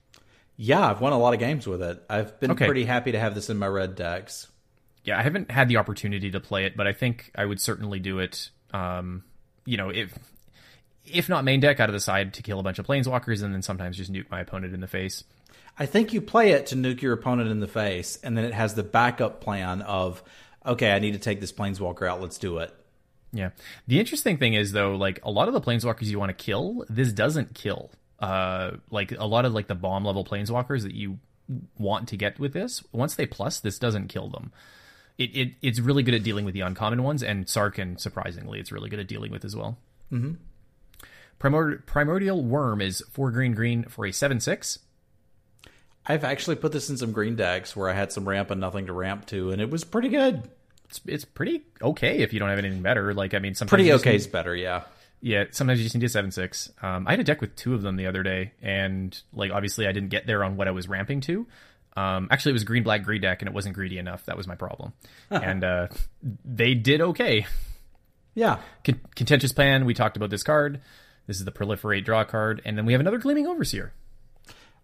[0.57, 2.03] Yeah, I've won a lot of games with it.
[2.09, 2.67] I've been Okay.
[2.67, 4.47] pretty happy to have this in my red decks.
[5.05, 7.99] Yeah, I haven't had the opportunity to play it, but I think I would certainly
[7.99, 8.51] do it.
[8.73, 9.25] Um,
[9.65, 10.17] you know, if
[11.05, 13.53] if not main deck out of the side to kill a bunch of planeswalkers, and
[13.53, 15.25] then sometimes just nuke my opponent in the face.
[15.79, 18.53] I think you play it to nuke your opponent in the face, and then it
[18.55, 20.23] has the backup plan of,
[20.65, 22.21] okay, I need to take this planeswalker out.
[22.21, 22.73] Let's do it.
[23.33, 23.51] Yeah.
[23.89, 26.85] The interesting thing is though, like a lot of the planeswalkers you want to kill,
[26.89, 27.91] this doesn't kill.
[28.23, 31.19] Uh, like a lot of like the bomb level planeswalkers that you
[31.77, 34.53] want to get with this, once they plus, this doesn't kill them.
[35.19, 38.71] It, it it's really good at dealing with the uncommon ones, and Sarkhan, surprisingly, it's
[38.71, 39.77] really good at dealing with as well.
[40.13, 40.35] Mm-hmm.
[41.41, 44.79] Primor- Primordial Worm is four green green for a seven six.
[46.07, 48.87] I've actually put this in some green decks where I had some ramp and nothing
[48.87, 50.49] to ramp to, and it was pretty good.
[50.89, 53.13] It's it's pretty okay if you don't have anything better.
[53.15, 54.85] Like I mean, sometimes Pretty okay is better, yeah.
[55.25, 56.71] Yeah, sometimes you just need a seven six.
[56.83, 59.87] Um, I had a deck with two of them the other day, and like obviously
[59.87, 61.47] I didn't get there on what I was ramping to.
[61.97, 64.25] Um, actually, it was green black greed deck, and it wasn't greedy enough.
[64.27, 64.93] That was my problem.
[65.31, 65.89] and uh,
[66.45, 67.47] they did okay.
[68.35, 68.59] Yeah.
[68.85, 69.85] Con- contentious plan.
[69.85, 70.81] We talked about this card.
[71.27, 73.93] This is the proliferate draw card, and then we have another gleaming overseer.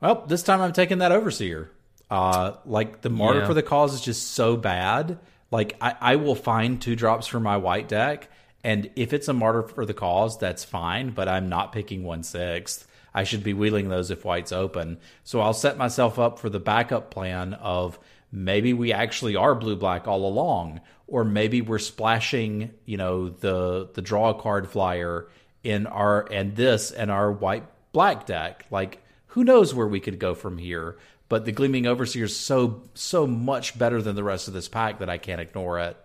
[0.01, 1.70] Well, this time I'm taking that overseer.
[2.11, 3.47] Uh, like the martyr Yeah.
[3.47, 5.18] for the cause is just so bad.
[5.51, 8.30] Like I, I will find two drops for my white deck,
[8.64, 11.11] and if it's a martyr for the cause, that's fine.
[11.11, 12.86] But I'm not picking one sixth.
[13.14, 14.98] I should be wheeling those if white's open.
[15.24, 17.98] So I'll set myself up for the backup plan of
[18.30, 23.88] maybe we actually are blue black all along, or maybe we're splashing, you know, the
[23.94, 25.28] the draw card flyer
[25.64, 28.66] in our and this and our white black deck.
[28.70, 30.96] Like who knows where we could go from here?
[31.28, 34.98] But the Gleaming Overseer is so so much better than the rest of this pack
[34.98, 35.96] that I can't ignore it.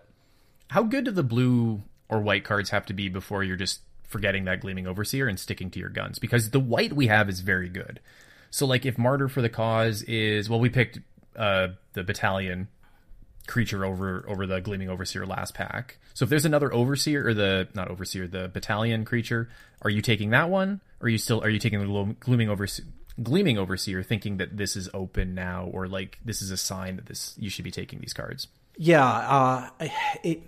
[0.68, 1.82] How good do the blue
[2.14, 5.70] or white cards have to be before you're just forgetting that gleaming overseer and sticking
[5.72, 6.18] to your guns?
[6.18, 8.00] Because the white we have is very good.
[8.50, 11.00] So like if martyr for the cause is well, we picked
[11.36, 12.68] uh, the battalion
[13.46, 15.98] creature over over the gleaming overseer last pack.
[16.14, 19.48] So if there's another overseer or the not overseer the battalion creature,
[19.82, 20.80] are you taking that one?
[21.00, 22.86] Or are you still are you taking the gleaming overseer?
[23.22, 27.06] Gleaming overseer, thinking that this is open now, or like this is a sign that
[27.06, 28.48] this you should be taking these cards.
[28.76, 29.70] Yeah, uh,
[30.24, 30.42] it.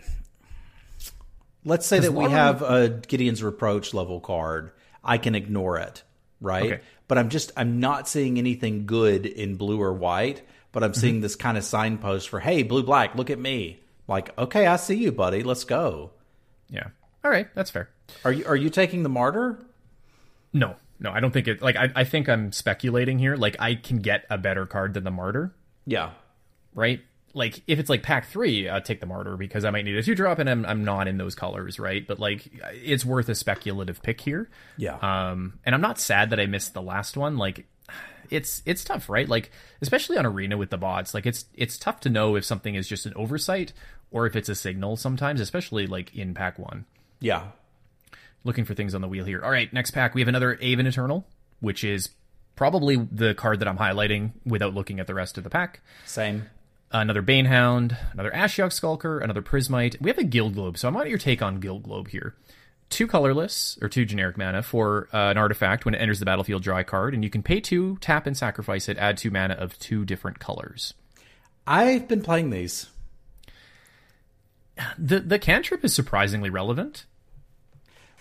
[1.66, 4.70] Let's say that we have a Gideon's Reproach level card.
[5.04, 6.02] I can ignore it,
[6.40, 6.72] right?
[6.72, 6.80] Okay.
[7.08, 10.42] But I'm just I'm not seeing anything good in blue or white.
[10.72, 11.22] But I'm seeing mm-hmm.
[11.22, 13.80] this kind of signpost for hey, blue black, look at me.
[14.08, 15.42] Like, okay, I see you, buddy.
[15.42, 16.10] Let's go.
[16.68, 16.88] Yeah.
[17.24, 17.88] All right, that's fair.
[18.24, 19.58] Are you are you taking the martyr?
[20.52, 21.60] No, no, I don't think it.
[21.60, 23.36] Like, I, I think I'm speculating here.
[23.36, 25.54] Like, I can get a better card than the Martyr,
[25.84, 26.10] Yeah.
[26.74, 27.00] right?
[27.37, 30.03] Like, if it's like pack three, I'll take the Martyr because I might need a
[30.03, 32.07] two drop and I'm, I'm not in those colors, right?
[32.07, 34.49] But like, it's worth a speculative pick here.
[34.76, 34.97] Yeah.
[34.97, 37.37] Um, and I'm not sad that I missed the last one.
[37.37, 37.66] Like,
[38.30, 39.28] it's it's tough, right?
[39.28, 41.14] Like, especially on arena with the bots.
[41.14, 43.72] Like, it's it's tough to know if something is just an oversight
[44.11, 46.87] or if it's a signal sometimes, especially like in pack one
[47.20, 47.49] yeah.
[48.45, 49.43] looking for things on the wheel here.
[49.43, 51.26] All right, next pack we have another Aven Eternal,
[51.61, 52.11] which is
[52.55, 55.80] probably the card that I'm highlighting without looking at the rest of the pack.
[56.07, 56.49] Same.
[56.93, 60.01] Another Banehound, another Ashiok Skulker, another Prismite.
[60.01, 62.34] We have a Guild Globe, so I want your take on Guild Globe here.
[62.89, 66.62] Two colorless, or two generic mana for uh, an artifact when it enters the battlefield,
[66.62, 69.55] draw a card, and you can pay two, tap and sacrifice it, add two mana
[69.55, 70.95] of two different colors.
[71.66, 72.87] I've been playing these.
[74.97, 77.07] The the cantrip is surprisingly relevant.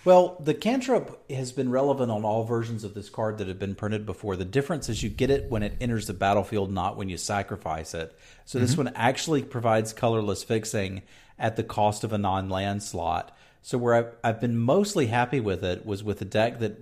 [0.05, 3.73] Well, the cantrip has been relevant on all versions of this card that have been
[3.73, 4.35] printed before.
[4.35, 7.95] The difference is you get it when it enters the battlefield, not when you sacrifice
[7.95, 8.15] it.
[8.45, 8.83] So this mm-hmm.
[8.83, 11.01] one actually provides colorless fixing
[11.39, 13.35] at the cost of a non-land slot.
[13.63, 16.79] So where I've, I've been mostly happy with it was with a deck that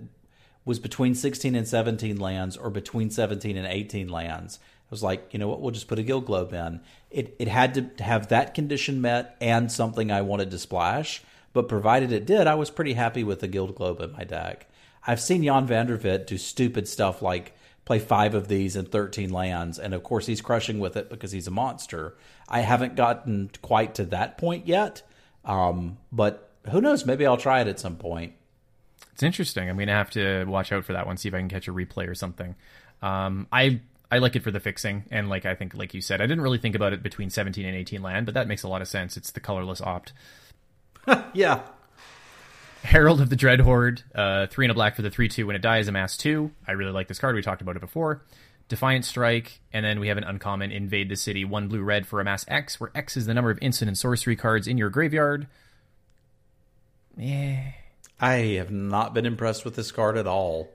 [0.66, 4.58] was between 16 and 17 lands or between 17 and 18 lands.
[4.62, 6.82] I was like, you know what, we'll just put a guild globe in.
[7.10, 11.22] It it had to have that condition met and something I wanted to splash,
[11.54, 14.68] but provided it did, I was pretty happy with the guild globe in my deck.
[15.06, 19.78] I've seen Jan Vandervit do stupid stuff like play five of these in 13 lands,
[19.78, 22.16] and of course he's crushing with it because he's a monster.
[22.48, 25.02] I haven't gotten quite to that point yet,
[25.44, 27.06] um, but who knows?
[27.06, 28.34] Maybe I'll try it at some point.
[29.12, 29.70] It's interesting.
[29.70, 31.68] I'm going to have to watch out for that one, see if I can catch
[31.68, 32.56] a replay or something.
[33.00, 33.80] Um, I
[34.10, 36.42] I like it for the fixing, and like I think, like you said, I didn't
[36.42, 38.88] really think about it between 17 and 18 land, but that makes a lot of
[38.88, 39.16] sense.
[39.16, 40.12] It's the colorless opt.
[41.32, 41.62] yeah.
[42.82, 45.46] Herald of the Dreadhorde, uh, three and a black for the three two.
[45.46, 46.50] When it dies, amass two.
[46.68, 47.34] I really like this card.
[47.34, 48.22] We talked about it before.
[48.68, 52.20] Defiant Strike, and then we have an uncommon Invade the City, one blue red for
[52.20, 55.46] amass X, where X is the number of instant and sorcery cards in your graveyard.
[57.16, 57.72] Yeah.
[58.20, 60.70] I have not been impressed with this card at all.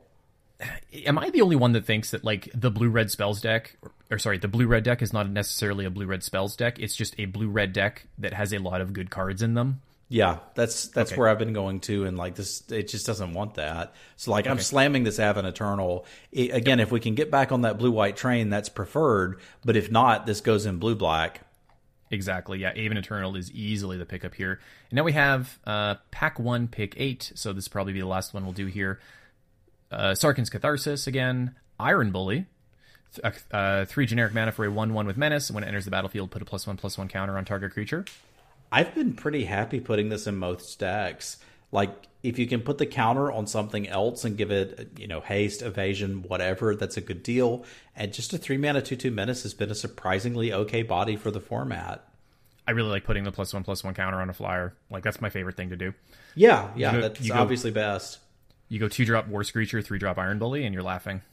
[1.05, 3.91] Am I the only one that thinks that like the blue red spells deck, or,
[4.11, 6.77] or sorry, the blue red deck is not necessarily a blue red spells deck?
[6.79, 9.81] It's just a blue red deck that has a lot of good cards in them.
[10.11, 11.19] Yeah, that's that's Okay.
[11.19, 13.93] where I've been going to, and like this, it just doesn't want that.
[14.15, 16.03] So like, I'm slamming this Aven Eternal
[16.35, 16.79] I again.
[16.79, 19.39] If we can get back on that blue white train, that's preferred.
[19.63, 21.41] But if not, this goes in blue black.
[22.09, 22.57] Exactly.
[22.57, 24.59] Yeah, Aven Eternal is easily the pickup here.
[24.89, 27.31] And now we have uh, pack one, pick eight.
[27.35, 28.99] So this will probably be the last one we'll do here.
[29.91, 31.55] Uh, Sarkhan's Catharsis again.
[31.79, 32.47] Iron Bully.
[33.51, 35.51] Uh, three generic mana for a 1 1 with Menace.
[35.51, 38.05] When it enters the battlefield, put a plus 1 plus 1 counter on target creature.
[38.71, 41.37] I've been pretty happy putting this in most stacks.
[41.71, 41.91] Like
[42.23, 45.61] if you can put the counter on something else and give it, you know, haste,
[45.61, 47.63] evasion, whatever, that's a good deal.
[47.95, 51.31] And just a three mana two two menace has been a surprisingly okay body for
[51.31, 52.05] the format.
[52.67, 54.75] I really like putting the plus 1 plus 1 counter on a flyer.
[54.91, 55.91] Like, that's my favorite thing to do.
[56.35, 58.19] Yeah, yeah, go- that's go- obviously best.
[58.67, 61.23] You go 2 drop War Screecher, 3 drop Iron Bully, and you're laughing.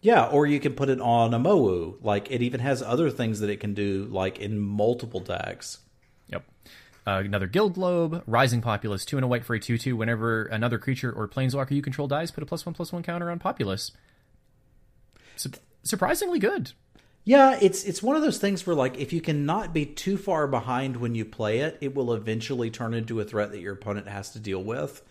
[0.00, 1.94] Yeah, or you can put it on a Mowu.
[2.02, 5.78] Like it even has other things that it can do, like in multiple decks.
[6.26, 6.42] Yep.
[7.06, 9.96] Uh, another Guild Globe, Rising Populace, two and a white for a 2 2.
[9.96, 13.30] Whenever another creature or planeswalker you control dies, put a plus 1 plus 1 counter
[13.30, 13.92] on Populace.
[15.36, 15.50] Su-
[15.82, 16.72] surprisingly good.
[17.24, 20.46] Yeah, it's it's one of those things where like if you cannot be too far
[20.46, 24.08] behind when you play it, it will eventually turn into a threat that your opponent
[24.08, 25.02] has to deal with.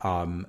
[0.00, 0.46] Um,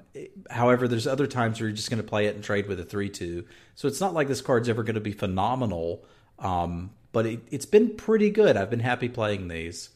[0.50, 2.84] however, there's other times where you're just going to play it and trade with a
[2.84, 3.46] three-two.
[3.76, 6.06] So it's not like this card's ever going to be phenomenal.
[6.38, 8.56] Um, but it, it's been pretty good.
[8.56, 9.90] I've been happy playing these.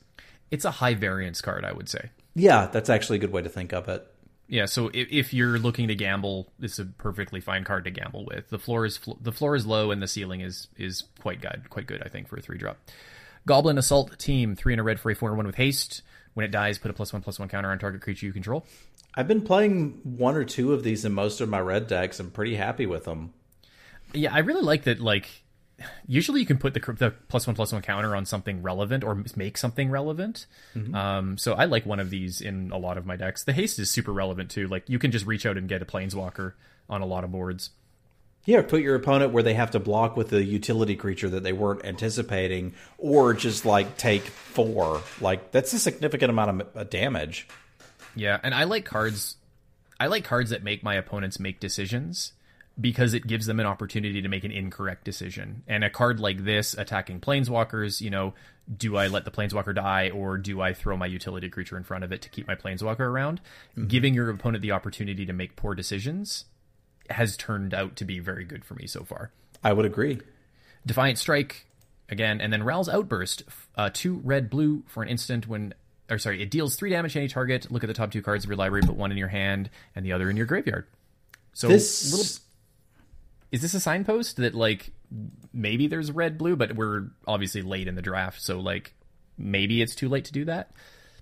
[0.52, 2.12] It's a high variance card, I would say.
[2.36, 4.08] Yeah, that's actually a good way to think of it.
[4.48, 8.26] Yeah, so if, if you're looking to gamble, it's a perfectly fine card to gamble
[8.26, 8.50] with.
[8.50, 11.70] The floor is fl- the floor is low and the ceiling is is quite good,
[11.70, 12.78] quite good, I think, for a three drop.
[13.46, 16.02] Goblin Assault Team, three and a red for a four and one with haste.
[16.34, 18.66] When it dies, put a plus one plus one counter on target creature you control.
[19.16, 22.20] I've been playing one or two of these in most of my red decks.
[22.20, 23.34] I'm pretty happy with them.
[24.14, 25.00] Yeah, I really like that.
[25.00, 25.43] Like,
[26.08, 29.24] usually you can put the, the plus one plus one counter on something relevant or
[29.36, 30.46] make something relevant.
[30.96, 33.44] Um, so I like one of these in a lot of my decks.
[33.44, 34.68] The haste is super relevant too.
[34.68, 36.54] Like, you can just reach out and get a planeswalker
[36.90, 37.72] on a lot of boards.
[38.46, 41.54] Yeah, put your opponent where they have to block with a utility creature that they
[41.54, 45.02] weren't anticipating, or just like take four.
[45.22, 47.48] Like that's a significant amount of uh, damage.
[48.16, 49.38] Yeah, and I like cards.
[49.98, 52.34] I like cards that make my opponents make decisions
[52.80, 55.63] because it gives them an opportunity to make an incorrect decision.
[55.67, 58.34] And a card like this, attacking planeswalkers, you know,
[58.76, 62.03] do I let the planeswalker die or do I throw my utility creature in front
[62.03, 63.41] of it to keep my planeswalker around?
[63.88, 66.45] Giving your opponent the opportunity to make poor decisions
[67.09, 69.32] has turned out to be very good for me so far.
[69.63, 70.19] I would agree.
[70.86, 71.67] Defiant Strike
[72.09, 73.43] again, and then Ral's Outburst,
[73.76, 75.74] uh, two red blue for an instant when,
[76.09, 77.69] or sorry, it deals three damage to any target.
[77.71, 80.05] Look at the top two cards of your library, put one in your hand and
[80.05, 80.88] the other in your graveyard.
[81.53, 82.43] So This little,
[83.54, 84.91] is this a signpost that like
[85.54, 88.95] maybe there's red blue, but we're obviously late in the draft, so like
[89.38, 90.72] maybe it's too late to do that.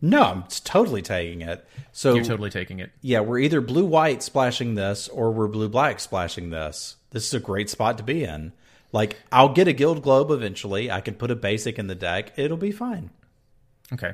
[0.01, 1.67] no, I'm totally taking it.
[1.91, 2.91] So You're totally taking it.
[3.01, 6.95] yeah, we're either blue white splashing this, or we're blue black splashing this.
[7.11, 8.53] This is a great spot to be in.
[8.93, 10.89] Like I'll get a guild globe eventually.
[10.89, 12.32] I can put a basic in the deck.
[12.38, 13.09] It'll be fine.
[13.91, 14.13] Okay,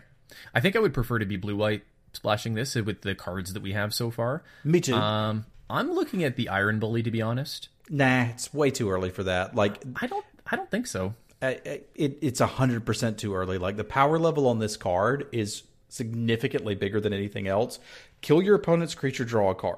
[0.56, 3.62] I think I would prefer to be blue white splashing this with the cards that
[3.62, 4.44] we have so far.
[4.64, 4.96] Me too.
[4.96, 7.70] Um, I'm looking at the Iron Bully to be honest.
[7.90, 9.56] Nah, it's way too early for that.
[9.56, 11.14] Like I don't I don't think so.
[11.42, 13.58] It, it's hundred percent too early.
[13.58, 17.80] Like the power level on this card is significantly bigger than anything else.
[18.22, 19.78] Kill your opponent's creature, draw a card.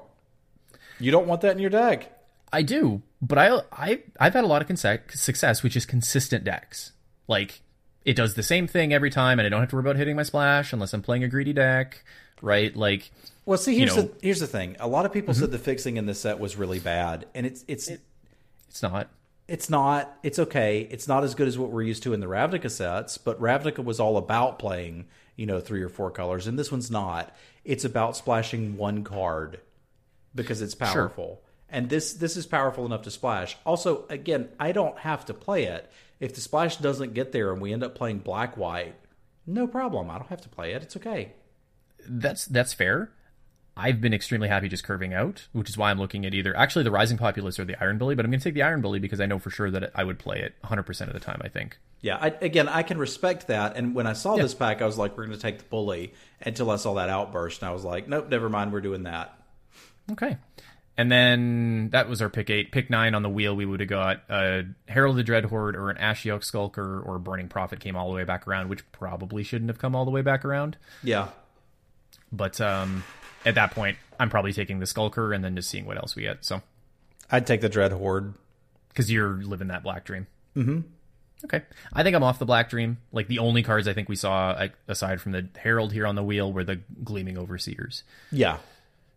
[0.98, 2.16] You don't want that in your deck.
[2.52, 4.80] I do, but I I I've had a lot of
[5.10, 6.92] success with just consistent decks.
[7.28, 7.62] Like
[8.04, 10.16] it does the same thing every time, and I don't have to worry about hitting
[10.16, 12.02] my splash unless I'm playing a greedy deck,
[12.40, 12.74] right?
[12.74, 13.10] Like,
[13.50, 14.18] Well, see, here's know- Mm-hmm.
[14.20, 14.76] the here's the thing.
[14.78, 17.64] A lot of people said the fixing in this set was really bad, and it's
[17.66, 19.08] it's it's not.
[19.48, 20.16] it's not.
[20.22, 20.86] It's okay.
[20.88, 23.82] It's not as good as what we're used to in the Ravnica sets, but Ravnica
[23.84, 27.34] was all about playing, you know, three or four colors, and this one's not.
[27.64, 29.58] It's about splashing one card
[30.32, 31.42] because it's powerful.
[31.68, 33.56] And this this is powerful enough to splash.
[33.66, 35.90] Also, again, I don't have to play it.
[36.20, 38.94] If the splash doesn't get there and we end up playing black white,
[39.44, 40.08] no problem.
[40.08, 40.84] I don't have to play it.
[40.84, 41.32] It's okay.
[42.08, 43.10] That's that's fair.
[43.80, 46.84] I've been extremely happy just curving out, which is why I'm looking at either actually
[46.84, 48.98] the Rising Populace or the Iron Bully, but I'm going to take the Iron Bully
[48.98, 51.48] because I know for sure that I would play it 100% of the time, I
[51.48, 51.78] think.
[52.02, 53.76] Yeah, I, again, I can respect that.
[53.76, 56.12] And when I saw this pack, I was like, we're going to take the bully
[56.42, 57.62] until I saw that outburst.
[57.62, 58.72] And I was like, nope, never mind.
[58.72, 59.34] We're doing that.
[60.12, 60.36] Okay.
[60.98, 62.72] And then that was our pick eight.
[62.72, 65.88] Pick nine on the wheel, we would have got a Herald of the Dreadhorde or
[65.88, 69.42] an Ashiok Skulker or a Burning Prophet came all the way back around, which probably
[69.42, 70.76] shouldn't have come all the way back around.
[71.02, 71.28] Yeah.
[72.30, 73.02] But um,
[73.44, 76.22] at that point, I'm probably taking the Skulker and then just seeing what else we
[76.22, 76.44] get.
[76.44, 76.62] So,
[77.30, 78.34] I'd take the Dread Horde.
[78.88, 80.26] because you're living that Black Dream.
[80.56, 80.80] Mm-hmm.
[81.44, 81.62] Okay.
[81.92, 82.98] I think I'm off the Black Dream.
[83.12, 86.22] Like the only cards I think we saw, aside from the Herald here on the
[86.22, 88.02] wheel, were the Gleaming Overseers.
[88.30, 88.58] Yeah.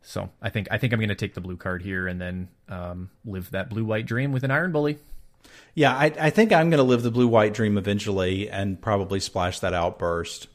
[0.03, 2.49] So I think I think I'm going to take the blue card here and then
[2.69, 4.99] um, live that blue white dream with an Iron Bully.
[5.75, 9.19] Yeah, I, I think I'm going to live the blue white dream eventually and probably
[9.19, 10.47] splash that outburst.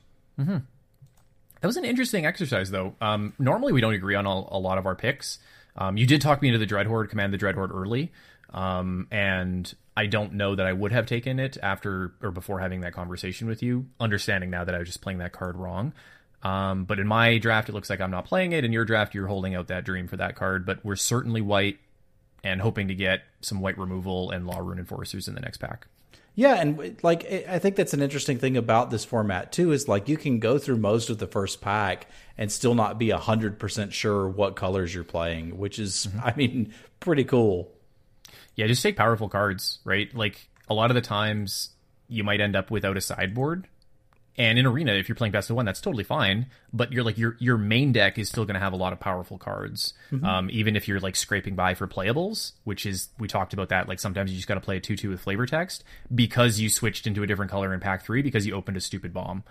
[1.60, 2.94] That was an interesting exercise, though.
[3.00, 5.38] Um, normally, we don't agree on a, a lot of our picks.
[5.76, 8.12] Um, you did talk me into the Dreadhorde, command the Dreadhorde early,
[8.50, 12.80] um, and I don't know that I would have taken it after or before having
[12.82, 15.92] that conversation with you, understanding now that I was just playing that card wrong.
[16.42, 18.64] Um, but in my draft, it looks like I'm not playing it.
[18.64, 21.78] In your draft, you're holding out that dream for that card, but we're certainly white
[22.44, 25.88] and hoping to get some white removal and Law Rune Enforcers in the next pack.
[26.38, 30.08] Yeah, and like I think that's an interesting thing about this format too is like
[30.08, 33.92] you can go through most of the first pack and still not be hundred percent
[33.92, 36.20] sure what colors you're playing, which is mm-hmm.
[36.22, 37.72] I mean pretty cool.
[38.54, 40.14] Yeah, just take powerful cards, right?
[40.14, 41.70] Like a lot of the times
[42.06, 43.66] you might end up without a sideboard.
[44.38, 46.46] And in arena, if you're playing best of one, that's totally fine.
[46.72, 49.00] But you're like your your main deck is still going to have a lot of
[49.00, 53.52] powerful cards, um, even if you're like scraping by for playables, which is we talked
[53.52, 53.88] about that.
[53.88, 55.82] Like sometimes you just got to play a two two with flavor text
[56.14, 59.12] because you switched into a different color in pack three because you opened a stupid
[59.12, 59.42] bomb,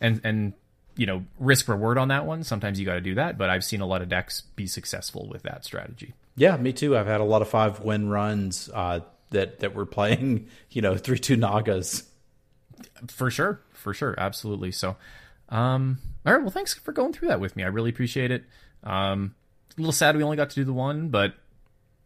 [0.00, 0.54] and and
[0.96, 2.42] you know risk reward on that one.
[2.42, 5.28] Sometimes you got to do that, but I've seen a lot of decks be successful
[5.28, 6.14] with that strategy.
[6.34, 6.96] Yeah, me too.
[6.96, 10.96] I've had a lot of five win runs uh, that that were playing you know
[10.96, 12.08] three two nagas.
[13.08, 14.72] For sure, for sure, absolutely.
[14.72, 14.96] So,
[15.48, 16.42] um, all right.
[16.42, 17.64] Well, thanks for going through that with me.
[17.64, 18.44] I really appreciate it.
[18.84, 19.34] Um,
[19.76, 21.34] a little sad we only got to do the one, but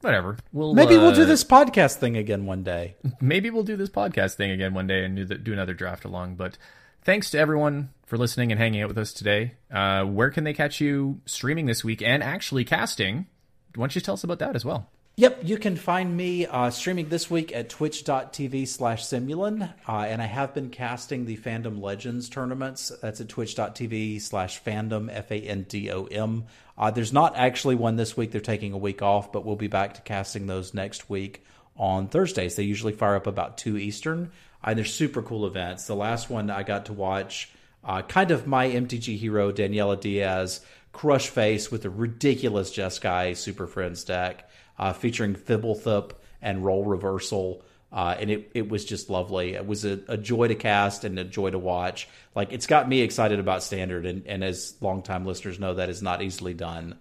[0.00, 0.36] whatever.
[0.52, 2.96] We'll Maybe we'll do uh, this podcast thing again one day.
[3.20, 6.04] Maybe we'll do this podcast thing again one day and do, the, do another draft
[6.04, 6.36] along.
[6.36, 6.58] But
[7.02, 9.54] thanks to everyone for listening and hanging out with us today.
[9.70, 13.26] Uh, where can they catch you streaming this week and actually casting?
[13.74, 14.88] Why don't you tell us about that as well?
[15.18, 19.72] Yep, you can find me uh, streaming this week at twitch.tv slash Simulan.
[19.88, 22.92] Uh, and I have been casting the Fandom Legends tournaments.
[23.00, 26.44] That's at twitch.tv slash fandom, F A N D O M.
[26.76, 28.30] Uh, there's not actually one this week.
[28.30, 31.46] They're taking a week off, but we'll be back to casting those next week
[31.78, 32.56] on Thursdays.
[32.56, 34.32] They usually fire up about 2 Eastern.
[34.62, 35.86] Uh, they're super cool events.
[35.86, 37.50] The last one I got to watch,
[37.82, 40.60] uh, kind of my MTG hero, Daniela Diaz,
[40.92, 44.46] crush face with a ridiculous Jeskai Super Friends deck
[44.78, 46.12] uh, featuring Fblthp
[46.42, 47.62] and Role Reversal.
[47.92, 49.54] Uh, and it, it was just lovely.
[49.54, 52.08] It was a, a joy to cast and a joy to watch.
[52.34, 56.02] Like it's got me excited about Standard, and, and as longtime listeners know, that is
[56.02, 56.98] not easily done.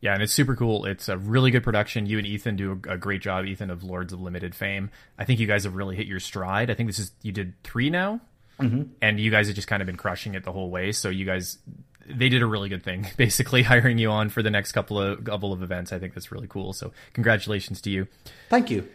[0.00, 0.84] Yeah, and it's super cool.
[0.84, 2.04] It's a really good production.
[2.06, 4.90] You and Ethan do a, a great job, Ethan of Lords of Limited fame.
[5.18, 6.70] I think you guys have really hit your stride.
[6.70, 8.20] I think this is you did three now,
[8.60, 8.82] mm-hmm.
[9.00, 10.92] and you guys have just kind of been crushing it the whole way.
[10.92, 11.58] So you guys,
[12.06, 15.24] they did a really good thing, basically hiring you on for the next couple of
[15.24, 15.92] couple of events.
[15.92, 16.72] I think that's really cool.
[16.72, 18.06] So congratulations to you.
[18.48, 18.88] Thank you.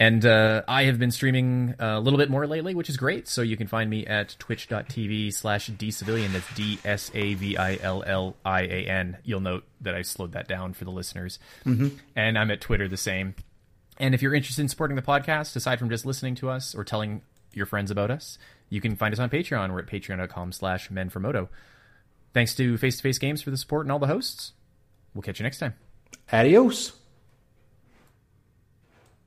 [0.00, 3.26] And uh, I have been streaming a little bit more lately, which is great.
[3.26, 6.32] So you can find me at twitch.tv slash dsavillian.
[6.32, 9.18] That's D S A V I L L I A N.
[9.24, 11.40] You'll note that I slowed that down for the listeners.
[11.66, 11.88] Mm-hmm.
[12.14, 13.34] And I'm at Twitter the same.
[13.98, 16.84] And if you're interested in supporting the podcast, aside from just listening to us or
[16.84, 18.38] telling your friends about us,
[18.70, 19.72] you can find us on Patreon.
[19.72, 21.48] We're at patreon.com slash menformoto.
[22.34, 24.52] Thanks to Face to Face Games for the support and all the hosts.
[25.14, 25.74] We'll catch you next time.
[26.32, 26.97] Adios.